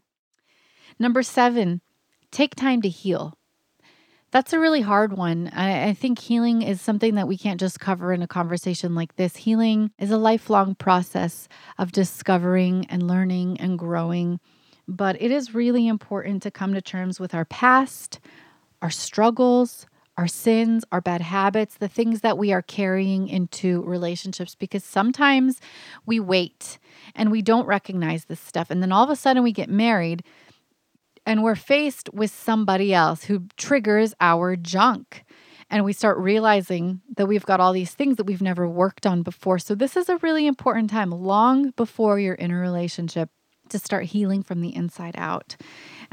Number 0.99 1.23
seven, 1.23 1.81
take 2.31 2.55
time 2.55 2.81
to 2.83 2.89
heal. 2.89 3.37
That's 4.31 4.53
a 4.53 4.59
really 4.59 4.81
hard 4.81 5.17
one. 5.17 5.49
I, 5.55 5.89
I, 5.89 5.93
think 5.93 6.19
healing 6.19 6.61
is 6.61 6.81
something 6.81 7.15
that 7.15 7.29
we 7.29 7.37
can't 7.37 7.59
just 7.59 7.79
cover 7.79 8.11
in 8.11 8.21
a 8.21 8.27
conversation 8.27 8.93
like 8.93 9.15
this. 9.15 9.37
Healing 9.37 9.91
is 9.97 10.11
a 10.11 10.17
lifelong 10.17 10.75
process 10.75 11.47
of 11.77 11.93
discovering 11.93 12.85
and 12.89 13.07
learning 13.07 13.59
and 13.61 13.79
growing. 13.79 14.41
But 14.85 15.21
it 15.21 15.31
is 15.31 15.55
really 15.55 15.87
important 15.87 16.43
to 16.43 16.51
come 16.51 16.73
to 16.73 16.81
terms 16.81 17.21
with 17.21 17.33
our 17.33 17.45
past, 17.45 18.19
our 18.81 18.89
struggles, 18.89 19.85
our 20.17 20.27
sins, 20.27 20.83
our 20.91 21.01
bad 21.01 21.21
habits, 21.21 21.77
the 21.77 21.87
things 21.87 22.21
that 22.21 22.37
we 22.37 22.51
are 22.51 22.61
carrying 22.61 23.27
into 23.27 23.83
relationships 23.83 24.55
because 24.55 24.83
sometimes 24.83 25.61
we 26.05 26.19
wait 26.19 26.79
and 27.15 27.31
we 27.31 27.41
don't 27.41 27.67
recognize 27.67 28.25
this 28.25 28.39
stuff. 28.39 28.71
And 28.71 28.81
then 28.81 28.91
all 28.91 29.03
of 29.03 29.09
a 29.09 29.15
sudden 29.15 29.43
we 29.43 29.51
get 29.51 29.69
married 29.69 30.23
and 31.25 31.43
we're 31.43 31.55
faced 31.55 32.09
with 32.13 32.31
somebody 32.31 32.93
else 32.93 33.25
who 33.25 33.43
triggers 33.57 34.15
our 34.19 34.55
junk. 34.55 35.23
And 35.69 35.83
we 35.83 35.91
start 35.91 36.17
realizing 36.17 37.01
that 37.17 37.25
we've 37.25 37.45
got 37.45 37.59
all 37.59 37.73
these 37.73 37.93
things 37.93 38.15
that 38.15 38.23
we've 38.23 38.41
never 38.41 38.67
worked 38.67 39.05
on 39.05 39.21
before. 39.21 39.59
So, 39.59 39.75
this 39.75 39.97
is 39.97 40.07
a 40.07 40.15
really 40.17 40.47
important 40.47 40.89
time 40.89 41.11
long 41.11 41.71
before 41.71 42.17
you're 42.19 42.35
in 42.35 42.51
a 42.51 42.57
relationship 42.57 43.29
to 43.67 43.77
start 43.79 44.05
healing 44.05 44.43
from 44.43 44.61
the 44.61 44.73
inside 44.73 45.15
out. 45.17 45.57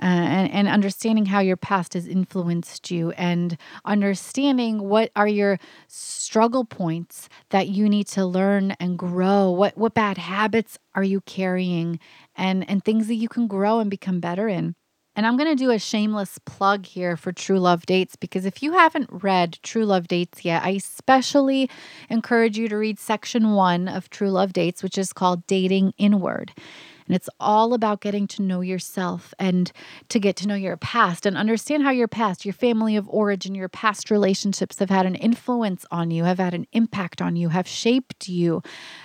Uh, 0.01 0.07
and, 0.07 0.51
and 0.53 0.69
understanding 0.69 1.27
how 1.27 1.41
your 1.41 1.57
past 1.57 1.95
has 1.95 2.07
influenced 2.07 2.91
you 2.91 3.11
and 3.13 3.57
understanding 3.85 4.89
what 4.89 5.11
are 5.15 5.29
your 5.29 5.59
struggle 5.87 6.65
points 6.65 7.29
that 7.51 7.69
you 7.69 7.89
need 7.89 8.07
to 8.07 8.25
learn 8.25 8.73
and 8.81 8.99
grow 8.99 9.51
what 9.51 9.77
what 9.79 9.95
bad 9.95 10.19
habits 10.19 10.79
are 10.95 11.05
you 11.05 11.21
carrying 11.21 11.99
and 12.35 12.69
and 12.69 12.85
things 12.85 13.07
that 13.07 13.15
you 13.15 13.29
can 13.29 13.47
grow 13.47 13.79
and 13.79 13.91
become 13.91 14.19
better 14.21 14.49
in 14.49 14.75
and 15.17 15.27
I'm 15.27 15.37
going 15.37 15.51
to 15.51 15.65
do 15.65 15.71
a 15.71 15.79
shameless 15.79 16.41
plug 16.45 16.87
here 16.87 17.17
for 17.17 17.31
True 17.31 17.61
Love 17.61 17.87
Dates 17.87 18.17
because 18.17 18.45
if 18.45 18.63
you 18.63 18.73
haven't 18.73 19.09
read 19.13 19.59
True 19.63 19.85
Love 19.85 20.09
Dates 20.09 20.45
yet, 20.45 20.65
I 20.65 20.71
especially 20.71 21.71
encourage 22.11 22.59
you 22.59 22.69
to 22.69 22.77
read 22.77 22.99
section 22.99 23.53
one 23.53 23.87
of 23.87 24.11
True 24.11 24.31
Love 24.31 24.53
Dates, 24.53 24.83
which 24.83 24.99
is 24.99 25.13
called 25.13 25.47
Dating 25.47 25.95
Inward. 25.99 26.53
And 27.07 27.14
it's 27.14 27.29
all 27.38 27.75
about 27.75 28.01
getting 28.01 28.27
to 28.29 28.43
know 28.43 28.62
yourself 28.62 29.35
and 29.38 29.71
to 30.09 30.19
get 30.19 30.37
to 30.37 30.49
know 30.49 30.55
your 30.55 30.77
past 30.77 31.27
and 31.27 31.37
understand 31.37 31.83
how 31.83 31.90
your 31.90 32.09
past, 32.09 32.45
your 32.45 32.55
family 32.55 32.97
of 32.97 33.09
origin, 33.09 33.55
your 33.55 33.69
past 33.69 34.11
relationships 34.11 34.79
have 34.79 34.90
had 34.90 35.05
an 35.05 35.14
influence 35.14 35.85
on 35.90 36.11
you, 36.11 36.25
have 36.25 36.38
had 36.38 36.55
an 36.55 36.67
impact 36.73 37.21
on 37.21 37.37
you, 37.37 37.51
have 37.51 37.69
shaped 37.69 38.29
you 38.29 38.62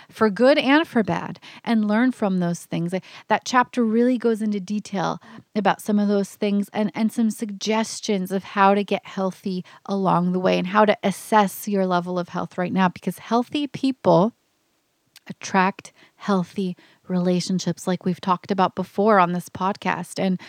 for 0.10 0.30
good 0.30 0.58
and 0.58 0.88
for 0.88 1.04
bad, 1.04 1.40
and 1.64 1.88
learn 1.88 2.12
from 2.12 2.40
those 2.40 2.66
things. 2.66 2.94
That 3.28 3.46
chapter 3.46 3.84
really 3.84 4.18
goes 4.18 4.42
into 4.42 4.60
detail 4.60 5.22
about 5.56 5.82
some 5.82 6.00
of 6.00 6.08
those 6.08 6.36
things 6.36 6.70
and, 6.72 6.92
and 6.96 7.12
some 7.12 7.30
suggestions 7.30 8.32
of 8.32 8.44
how 8.44 8.74
to 8.74 8.84
get 8.84 9.06
healthy 9.06 9.66
along 9.86 10.32
the 10.32 10.40
way 10.40 10.58
and 10.58 10.68
how 10.68 10.86
to 10.86 10.98
assess 11.04 11.68
your 11.68 11.86
level 11.86 12.18
of 12.18 12.30
health 12.30 12.58
right 12.58 12.74
now 12.74 12.88
because 12.88 13.20
healthy 13.20 13.68
people 13.68 14.34
attract 15.28 15.94
healthy 16.20 16.76
relationships 17.08 17.88
like 17.88 18.06
we've 18.06 18.22
talked 18.22 18.52
about 18.52 18.76
before 18.76 19.20
on 19.20 19.32
this 19.32 19.48
podcast 19.50 20.20
and 20.20 20.40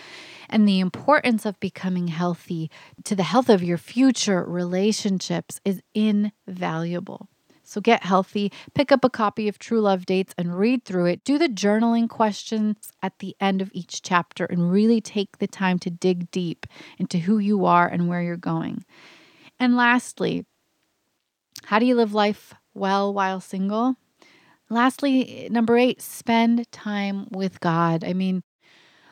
and 0.48 0.68
the 0.68 0.80
importance 0.80 1.46
of 1.46 1.58
becoming 1.60 2.08
healthy 2.08 2.70
to 3.04 3.14
the 3.14 3.22
health 3.22 3.48
of 3.48 3.62
your 3.62 3.78
future 3.78 4.44
relationships 4.44 5.60
is 5.64 5.80
invaluable. 5.94 7.28
So 7.62 7.80
get 7.80 8.02
healthy, 8.02 8.50
pick 8.74 8.90
up 8.90 9.04
a 9.04 9.08
copy 9.08 9.46
of 9.46 9.60
True 9.60 9.80
Love 9.80 10.04
Dates 10.04 10.34
and 10.36 10.58
read 10.58 10.84
through 10.84 11.06
it. 11.06 11.22
Do 11.22 11.38
the 11.38 11.48
journaling 11.48 12.08
questions 12.08 12.90
at 13.00 13.20
the 13.20 13.36
end 13.40 13.62
of 13.62 13.70
each 13.72 14.02
chapter 14.02 14.44
and 14.44 14.72
really 14.72 15.00
take 15.00 15.38
the 15.38 15.46
time 15.46 15.78
to 15.80 15.90
dig 15.90 16.32
deep 16.32 16.66
into 16.98 17.18
who 17.18 17.38
you 17.38 17.64
are 17.64 17.86
and 17.86 18.08
where 18.08 18.22
you're 18.22 18.36
going. 18.36 18.84
And 19.60 19.76
lastly, 19.76 20.46
how 21.66 21.78
do 21.78 21.86
you 21.86 21.94
live 21.94 22.12
life 22.12 22.54
well 22.74 23.14
while 23.14 23.40
single? 23.40 23.94
Lastly, 24.70 25.48
number 25.50 25.76
eight, 25.76 26.00
spend 26.00 26.70
time 26.70 27.26
with 27.32 27.58
God. 27.58 28.04
I 28.04 28.12
mean, 28.12 28.44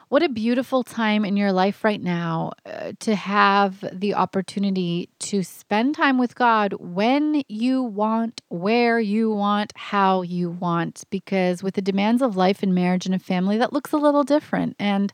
what 0.09 0.23
a 0.23 0.29
beautiful 0.29 0.85
time 0.85 1.25
in 1.25 1.37
your 1.37 1.53
life 1.53 1.85
right 1.85 2.01
now 2.01 2.53
uh, 2.65 2.93
to 3.01 3.15
have 3.15 3.85
the 3.93 4.15
opportunity 4.15 5.11
to 5.19 5.43
spend 5.43 5.97
time 5.97 6.17
with 6.17 6.37
God 6.37 6.75
when 6.79 7.43
you 7.49 7.83
want, 7.83 8.41
where 8.49 9.01
you 9.01 9.31
want, 9.31 9.73
how 9.77 10.23
you 10.23 10.49
want. 10.49 11.03
Because 11.11 11.63
with 11.63 11.75
the 11.75 11.83
demands 11.83 12.23
of 12.23 12.37
life 12.37 12.63
and 12.63 12.75
marriage 12.75 13.05
and 13.05 13.15
a 13.15 13.19
family, 13.19 13.59
that 13.59 13.73
looks 13.73 13.93
a 13.93 13.99
little 13.99 14.25
different. 14.25 14.77
And, 14.79 15.13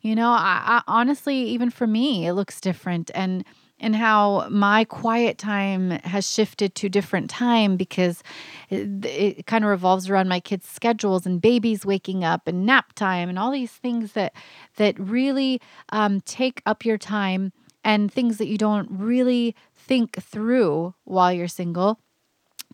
you 0.00 0.14
know, 0.14 0.30
I, 0.30 0.62
I 0.64 0.82
honestly, 0.86 1.36
even 1.36 1.68
for 1.68 1.86
me, 1.86 2.26
it 2.26 2.32
looks 2.34 2.60
different. 2.60 3.10
And 3.12 3.44
and 3.80 3.96
how 3.96 4.48
my 4.48 4.84
quiet 4.84 5.38
time 5.38 5.90
has 5.90 6.30
shifted 6.30 6.74
to 6.76 6.88
different 6.88 7.28
time 7.28 7.76
because 7.76 8.22
it, 8.70 9.04
it 9.04 9.46
kind 9.46 9.64
of 9.64 9.70
revolves 9.70 10.08
around 10.08 10.28
my 10.28 10.40
kids' 10.40 10.68
schedules 10.68 11.26
and 11.26 11.40
babies 11.40 11.84
waking 11.84 12.24
up 12.24 12.46
and 12.46 12.64
nap 12.64 12.92
time 12.94 13.28
and 13.28 13.38
all 13.38 13.50
these 13.50 13.72
things 13.72 14.12
that 14.12 14.32
that 14.76 14.98
really 14.98 15.60
um, 15.90 16.20
take 16.22 16.62
up 16.66 16.84
your 16.84 16.98
time 16.98 17.52
and 17.82 18.12
things 18.12 18.38
that 18.38 18.46
you 18.46 18.56
don't 18.56 18.88
really 18.90 19.54
think 19.74 20.22
through 20.22 20.94
while 21.04 21.32
you're 21.32 21.48
single 21.48 21.98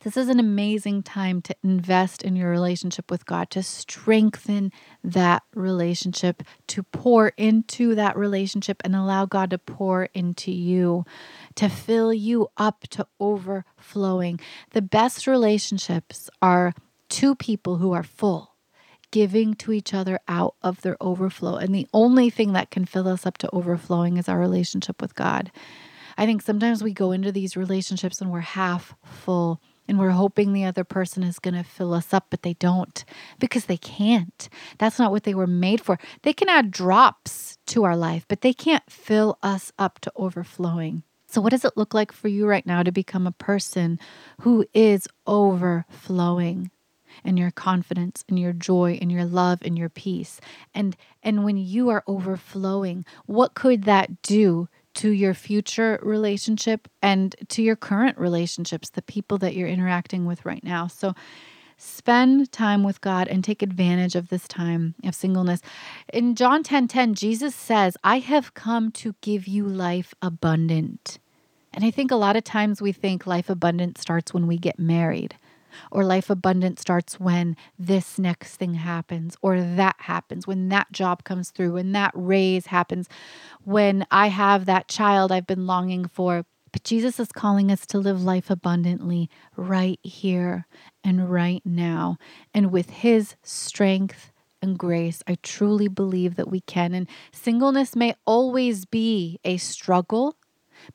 this 0.03 0.17
is 0.17 0.29
an 0.29 0.41
amazing 0.41 1.03
time 1.03 1.43
to 1.43 1.55
invest 1.63 2.23
in 2.23 2.35
your 2.35 2.51
relationship 2.51 3.11
with 3.11 3.27
God, 3.27 3.51
to 3.51 3.63
strengthen 3.63 4.73
that 5.05 5.43
relationship, 5.55 6.43
to 6.69 6.83
pour 6.83 7.29
into 7.37 7.95
that 7.95 8.17
relationship 8.17 8.81
and 8.83 8.97
allow 8.97 9.27
God 9.27 9.51
to 9.51 9.59
pour 9.59 10.05
into 10.15 10.51
you, 10.51 11.05
to 11.57 11.69
fill 11.69 12.15
you 12.15 12.49
up 12.57 12.83
to 12.91 13.07
overflowing. 13.21 14.41
The 14.71 14.83
best 14.83 15.27
relationships 15.27 16.31
are 16.41 16.73
two 17.11 17.35
people 17.35 17.77
who 17.77 17.93
are 17.93 18.03
full, 18.03 18.55
giving 19.11 19.55
to 19.57 19.73
each 19.73 19.93
other 19.93 20.19
out 20.29 20.55
of 20.63 20.81
their 20.81 20.97
overflow. 21.01 21.57
And 21.57 21.75
the 21.75 21.89
only 21.93 22.31
thing 22.31 22.55
that 22.55 22.71
can 22.71 22.87
fill 22.87 23.07
us 23.07 23.27
up 23.27 23.37
to 23.39 23.51
overflowing 23.53 24.17
is 24.17 24.29
our 24.29 24.39
relationship 24.39 25.03
with 25.03 25.15
God. 25.15 25.51
I 26.17 26.27
think 26.27 26.43
sometimes 26.43 26.83
we 26.83 26.93
go 26.93 27.13
into 27.13 27.33
these 27.33 27.57
relationships 27.57 28.21
and 28.21 28.31
we're 28.31 28.41
half 28.41 28.95
full 29.05 29.61
and 29.91 29.99
we're 29.99 30.11
hoping 30.11 30.53
the 30.53 30.65
other 30.65 30.85
person 30.85 31.25
is 31.25 31.41
going 31.41 31.55
to 31.55 31.65
fill 31.65 31.93
us 31.93 32.15
up, 32.15 32.29
but 32.31 32.43
they 32.43 32.55
don't 32.55 33.05
because 33.41 33.65
they 33.65 33.77
can't. 33.77 34.49
That's 34.79 35.01
not 35.01 35.11
what 35.11 35.25
they 35.25 35.35
were 35.35 35.49
made 35.49 35.81
for. 35.81 35.99
They 36.23 36.33
can 36.33 36.49
add 36.49 36.71
drops 36.71 37.59
to 37.67 37.83
our 37.83 37.97
life, 37.97 38.25
but 38.29 38.41
they 38.41 38.53
can't 38.53 38.89
fill 38.89 39.37
us 39.43 39.73
up 39.81 39.99
to 40.01 40.13
overflowing. 40.15 41.03
So, 41.27 41.41
what 41.41 41.51
does 41.51 41.65
it 41.65 41.77
look 41.77 41.93
like 41.93 42.13
for 42.13 42.29
you 42.29 42.47
right 42.47 42.65
now 42.65 42.85
to 42.85 42.93
become 42.93 43.27
a 43.27 43.33
person 43.33 43.99
who 44.43 44.65
is 44.73 45.09
overflowing? 45.27 46.71
in 47.25 47.37
your 47.37 47.51
confidence 47.51 48.25
and 48.29 48.39
your 48.39 48.53
joy 48.53 48.97
and 49.03 49.11
your 49.11 49.25
love 49.25 49.59
and 49.63 49.77
your 49.77 49.89
peace 49.89 50.41
and 50.73 50.97
and 51.25 51.45
when 51.45 51.57
you 51.57 51.91
are 51.91 52.05
overflowing 52.07 53.05
what 53.27 53.53
could 53.53 53.83
that 53.83 54.23
do 54.23 54.69
to 54.95 55.11
your 55.11 55.35
future 55.35 55.99
relationship 56.03 56.89
and 57.03 57.37
to 57.49 57.63
your 57.63 57.77
current 57.77 58.19
relationships, 58.19 58.91
the 58.91 59.03
people 59.03 59.39
that 59.39 59.55
you're 59.55 59.69
interacting 59.69 60.27
with 60.27 60.45
right 60.45 60.65
now. 60.65 60.87
So 60.87 61.15
spend 61.77 62.53
time 62.53 62.83
with 62.83 63.01
God 63.01 63.27
and 63.29 63.43
take 63.43 63.63
advantage 63.63 64.15
of 64.15 64.29
this 64.29 64.47
time 64.47 64.95
of 65.05 65.15
singleness. 65.15 65.63
In 66.13 66.35
John 66.35 66.63
10:10, 66.63 66.89
10, 66.89 66.89
10, 66.89 67.15
Jesus 67.15 67.55
says, 67.55 67.97
"I 68.05 68.19
have 68.19 68.55
come 68.55 68.91
to 68.93 69.15
give 69.21 69.47
you 69.47 69.67
life 69.67 70.15
abundant." 70.21 71.19
And 71.73 71.85
I 71.85 71.91
think 71.91 72.11
a 72.11 72.17
lot 72.17 72.37
of 72.37 72.45
times 72.45 72.83
we 72.83 72.93
think 72.93 73.27
life 73.27 73.49
abundant 73.49 73.97
starts 73.97 74.35
when 74.35 74.47
we 74.47 74.59
get 74.59 74.79
married 74.79 75.37
or 75.91 76.05
life 76.05 76.31
abundant 76.31 76.79
starts 76.79 77.19
when 77.19 77.57
this 77.79 78.19
next 78.19 78.57
thing 78.57 78.75
happens 78.75 79.37
or 79.43 79.61
that 79.61 79.97
happens, 79.99 80.47
when 80.47 80.69
that 80.69 80.93
job 80.93 81.25
comes 81.25 81.51
through, 81.51 81.73
when 81.73 81.93
that 81.93 82.13
raise 82.15 82.67
happens, 82.67 83.09
when 83.65 84.07
I 84.11 84.29
have 84.29 84.67
that 84.67 84.89
child 84.89 85.33
I've 85.33 85.47
been 85.47 85.67
longing 85.67 86.07
for. 86.07 86.45
But 86.73 86.85
Jesus 86.85 87.19
is 87.19 87.33
calling 87.33 87.71
us 87.71 87.85
to 87.87 87.99
live 87.99 88.23
life 88.23 88.49
abundantly 88.49 89.29
right 89.57 89.99
here 90.03 90.67
and 91.03 91.31
right 91.31 91.63
now. 91.65 92.17
And 92.55 92.71
with 92.71 92.91
His 92.91 93.35
strength 93.43 94.31
and 94.63 94.79
grace, 94.79 95.23
I 95.27 95.37
truly 95.43 95.89
believe 95.89 96.37
that 96.37 96.49
we 96.49 96.61
can. 96.61 96.95
And 96.95 97.09
singleness 97.33 97.97
may 97.97 98.15
always 98.25 98.85
be 98.85 99.41
a 99.45 99.57
struggle 99.57 100.37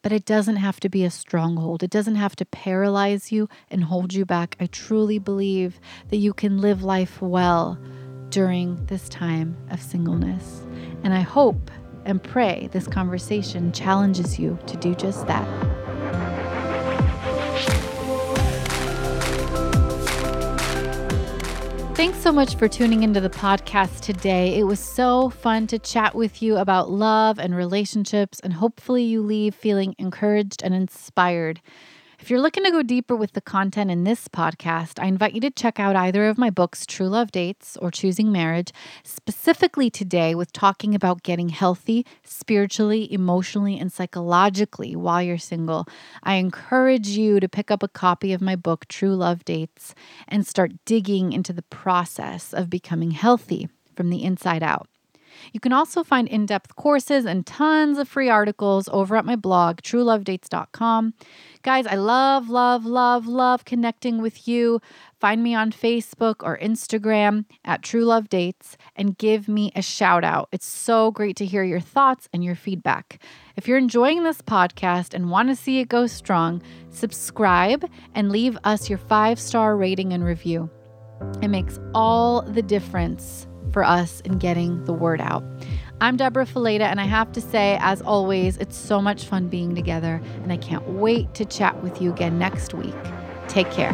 but 0.01 0.11
it 0.11 0.25
doesn't 0.25 0.57
have 0.57 0.79
to 0.81 0.89
be 0.89 1.03
a 1.03 1.11
stronghold. 1.11 1.83
It 1.83 1.89
doesn't 1.89 2.15
have 2.15 2.35
to 2.37 2.45
paralyze 2.45 3.31
you 3.31 3.49
and 3.69 3.83
hold 3.83 4.13
you 4.13 4.25
back. 4.25 4.55
I 4.59 4.67
truly 4.67 5.19
believe 5.19 5.79
that 6.09 6.17
you 6.17 6.33
can 6.33 6.59
live 6.59 6.83
life 6.83 7.21
well 7.21 7.79
during 8.29 8.85
this 8.85 9.07
time 9.09 9.55
of 9.69 9.81
singleness. 9.81 10.65
And 11.03 11.13
I 11.13 11.21
hope 11.21 11.71
and 12.05 12.21
pray 12.21 12.69
this 12.71 12.87
conversation 12.87 13.71
challenges 13.71 14.39
you 14.39 14.57
to 14.67 14.77
do 14.77 14.95
just 14.95 15.25
that. 15.27 15.74
Thanks 22.05 22.21
so 22.21 22.31
much 22.31 22.53
for 22.55 22.67
tuning 22.67 23.01
into 23.01 23.19
the 23.19 23.31
podcast 23.31 24.01
today. 24.01 24.59
It 24.59 24.65
was 24.65 24.79
so 24.79 25.31
fun 25.31 25.65
to 25.65 25.79
chat 25.79 26.13
with 26.13 26.39
you 26.39 26.55
about 26.57 26.91
love 26.91 27.39
and 27.39 27.55
relationships, 27.55 28.39
and 28.41 28.53
hopefully, 28.53 29.01
you 29.01 29.23
leave 29.23 29.55
feeling 29.55 29.95
encouraged 29.97 30.61
and 30.61 30.75
inspired. 30.75 31.61
If 32.25 32.31
you're 32.31 32.41
looking 32.41 32.63
to 32.63 32.71
go 32.71 32.81
deeper 32.81 33.15
with 33.15 33.33
the 33.33 33.39
content 33.39 33.91
in 33.91 34.03
this 34.03 34.27
podcast, 34.27 34.99
I 34.99 35.05
invite 35.05 35.35
you 35.35 35.41
to 35.41 35.51
check 35.51 35.79
out 35.79 35.95
either 35.95 36.27
of 36.27 36.39
my 36.39 36.49
books, 36.49 36.83
True 36.83 37.07
Love 37.07 37.31
Dates 37.31 37.77
or 37.77 37.91
Choosing 37.91 38.31
Marriage, 38.31 38.73
specifically 39.03 39.91
today 39.91 40.33
with 40.33 40.51
talking 40.51 40.95
about 40.95 41.21
getting 41.21 41.49
healthy 41.49 42.03
spiritually, 42.23 43.13
emotionally, 43.13 43.77
and 43.77 43.93
psychologically 43.93 44.95
while 44.95 45.21
you're 45.21 45.37
single. 45.37 45.87
I 46.23 46.37
encourage 46.37 47.09
you 47.09 47.39
to 47.39 47.47
pick 47.47 47.69
up 47.69 47.83
a 47.83 47.87
copy 47.87 48.33
of 48.33 48.41
my 48.41 48.55
book, 48.55 48.87
True 48.87 49.15
Love 49.15 49.45
Dates, 49.45 49.93
and 50.27 50.47
start 50.47 50.71
digging 50.83 51.31
into 51.31 51.53
the 51.53 51.61
process 51.61 52.55
of 52.55 52.71
becoming 52.71 53.11
healthy 53.11 53.69
from 53.95 54.09
the 54.09 54.23
inside 54.23 54.63
out. 54.63 54.87
You 55.51 55.59
can 55.59 55.73
also 55.73 56.03
find 56.03 56.27
in 56.27 56.45
depth 56.45 56.75
courses 56.75 57.25
and 57.25 57.45
tons 57.45 57.97
of 57.97 58.07
free 58.07 58.29
articles 58.29 58.89
over 58.91 59.15
at 59.15 59.25
my 59.25 59.35
blog, 59.35 59.81
truelovedates.com. 59.81 61.13
Guys, 61.65 61.87
I 61.87 61.95
love, 61.95 62.47
love, 62.47 62.85
love, 62.85 63.25
love 63.25 63.65
connecting 63.65 64.21
with 64.21 64.47
you. 64.47 64.79
Find 65.19 65.41
me 65.41 65.55
on 65.55 65.71
Facebook 65.71 66.35
or 66.41 66.59
Instagram 66.59 67.45
at 67.65 67.81
True 67.81 68.05
Love 68.05 68.29
Dates 68.29 68.77
and 68.95 69.17
give 69.17 69.47
me 69.47 69.71
a 69.75 69.81
shout 69.81 70.23
out. 70.23 70.47
It's 70.51 70.67
so 70.67 71.09
great 71.09 71.35
to 71.37 71.45
hear 71.45 71.63
your 71.63 71.79
thoughts 71.79 72.29
and 72.31 72.43
your 72.43 72.53
feedback. 72.53 73.19
If 73.55 73.67
you're 73.67 73.79
enjoying 73.79 74.21
this 74.21 74.43
podcast 74.43 75.15
and 75.15 75.31
want 75.31 75.49
to 75.49 75.55
see 75.55 75.79
it 75.79 75.89
go 75.89 76.05
strong, 76.05 76.61
subscribe 76.91 77.89
and 78.13 78.31
leave 78.31 78.59
us 78.63 78.87
your 78.87 78.99
five 78.99 79.39
star 79.39 79.75
rating 79.75 80.13
and 80.13 80.23
review. 80.23 80.69
It 81.41 81.47
makes 81.47 81.79
all 81.95 82.43
the 82.43 82.61
difference 82.61 83.47
for 83.73 83.83
us 83.83 84.21
in 84.21 84.37
getting 84.37 84.83
the 84.85 84.93
word 84.93 85.19
out. 85.19 85.43
I'm 86.01 86.17
Debra 86.17 86.45
Fileta, 86.45 86.81
and 86.81 86.99
I 86.99 87.05
have 87.05 87.31
to 87.31 87.41
say, 87.41 87.77
as 87.79 88.01
always, 88.01 88.57
it's 88.57 88.75
so 88.75 89.01
much 89.01 89.23
fun 89.23 89.47
being 89.47 89.75
together, 89.75 90.21
and 90.43 90.51
I 90.51 90.57
can't 90.57 90.85
wait 90.89 91.33
to 91.35 91.45
chat 91.45 91.81
with 91.81 92.01
you 92.01 92.11
again 92.11 92.37
next 92.37 92.73
week. 92.73 92.93
Take 93.47 93.71
care. 93.71 93.93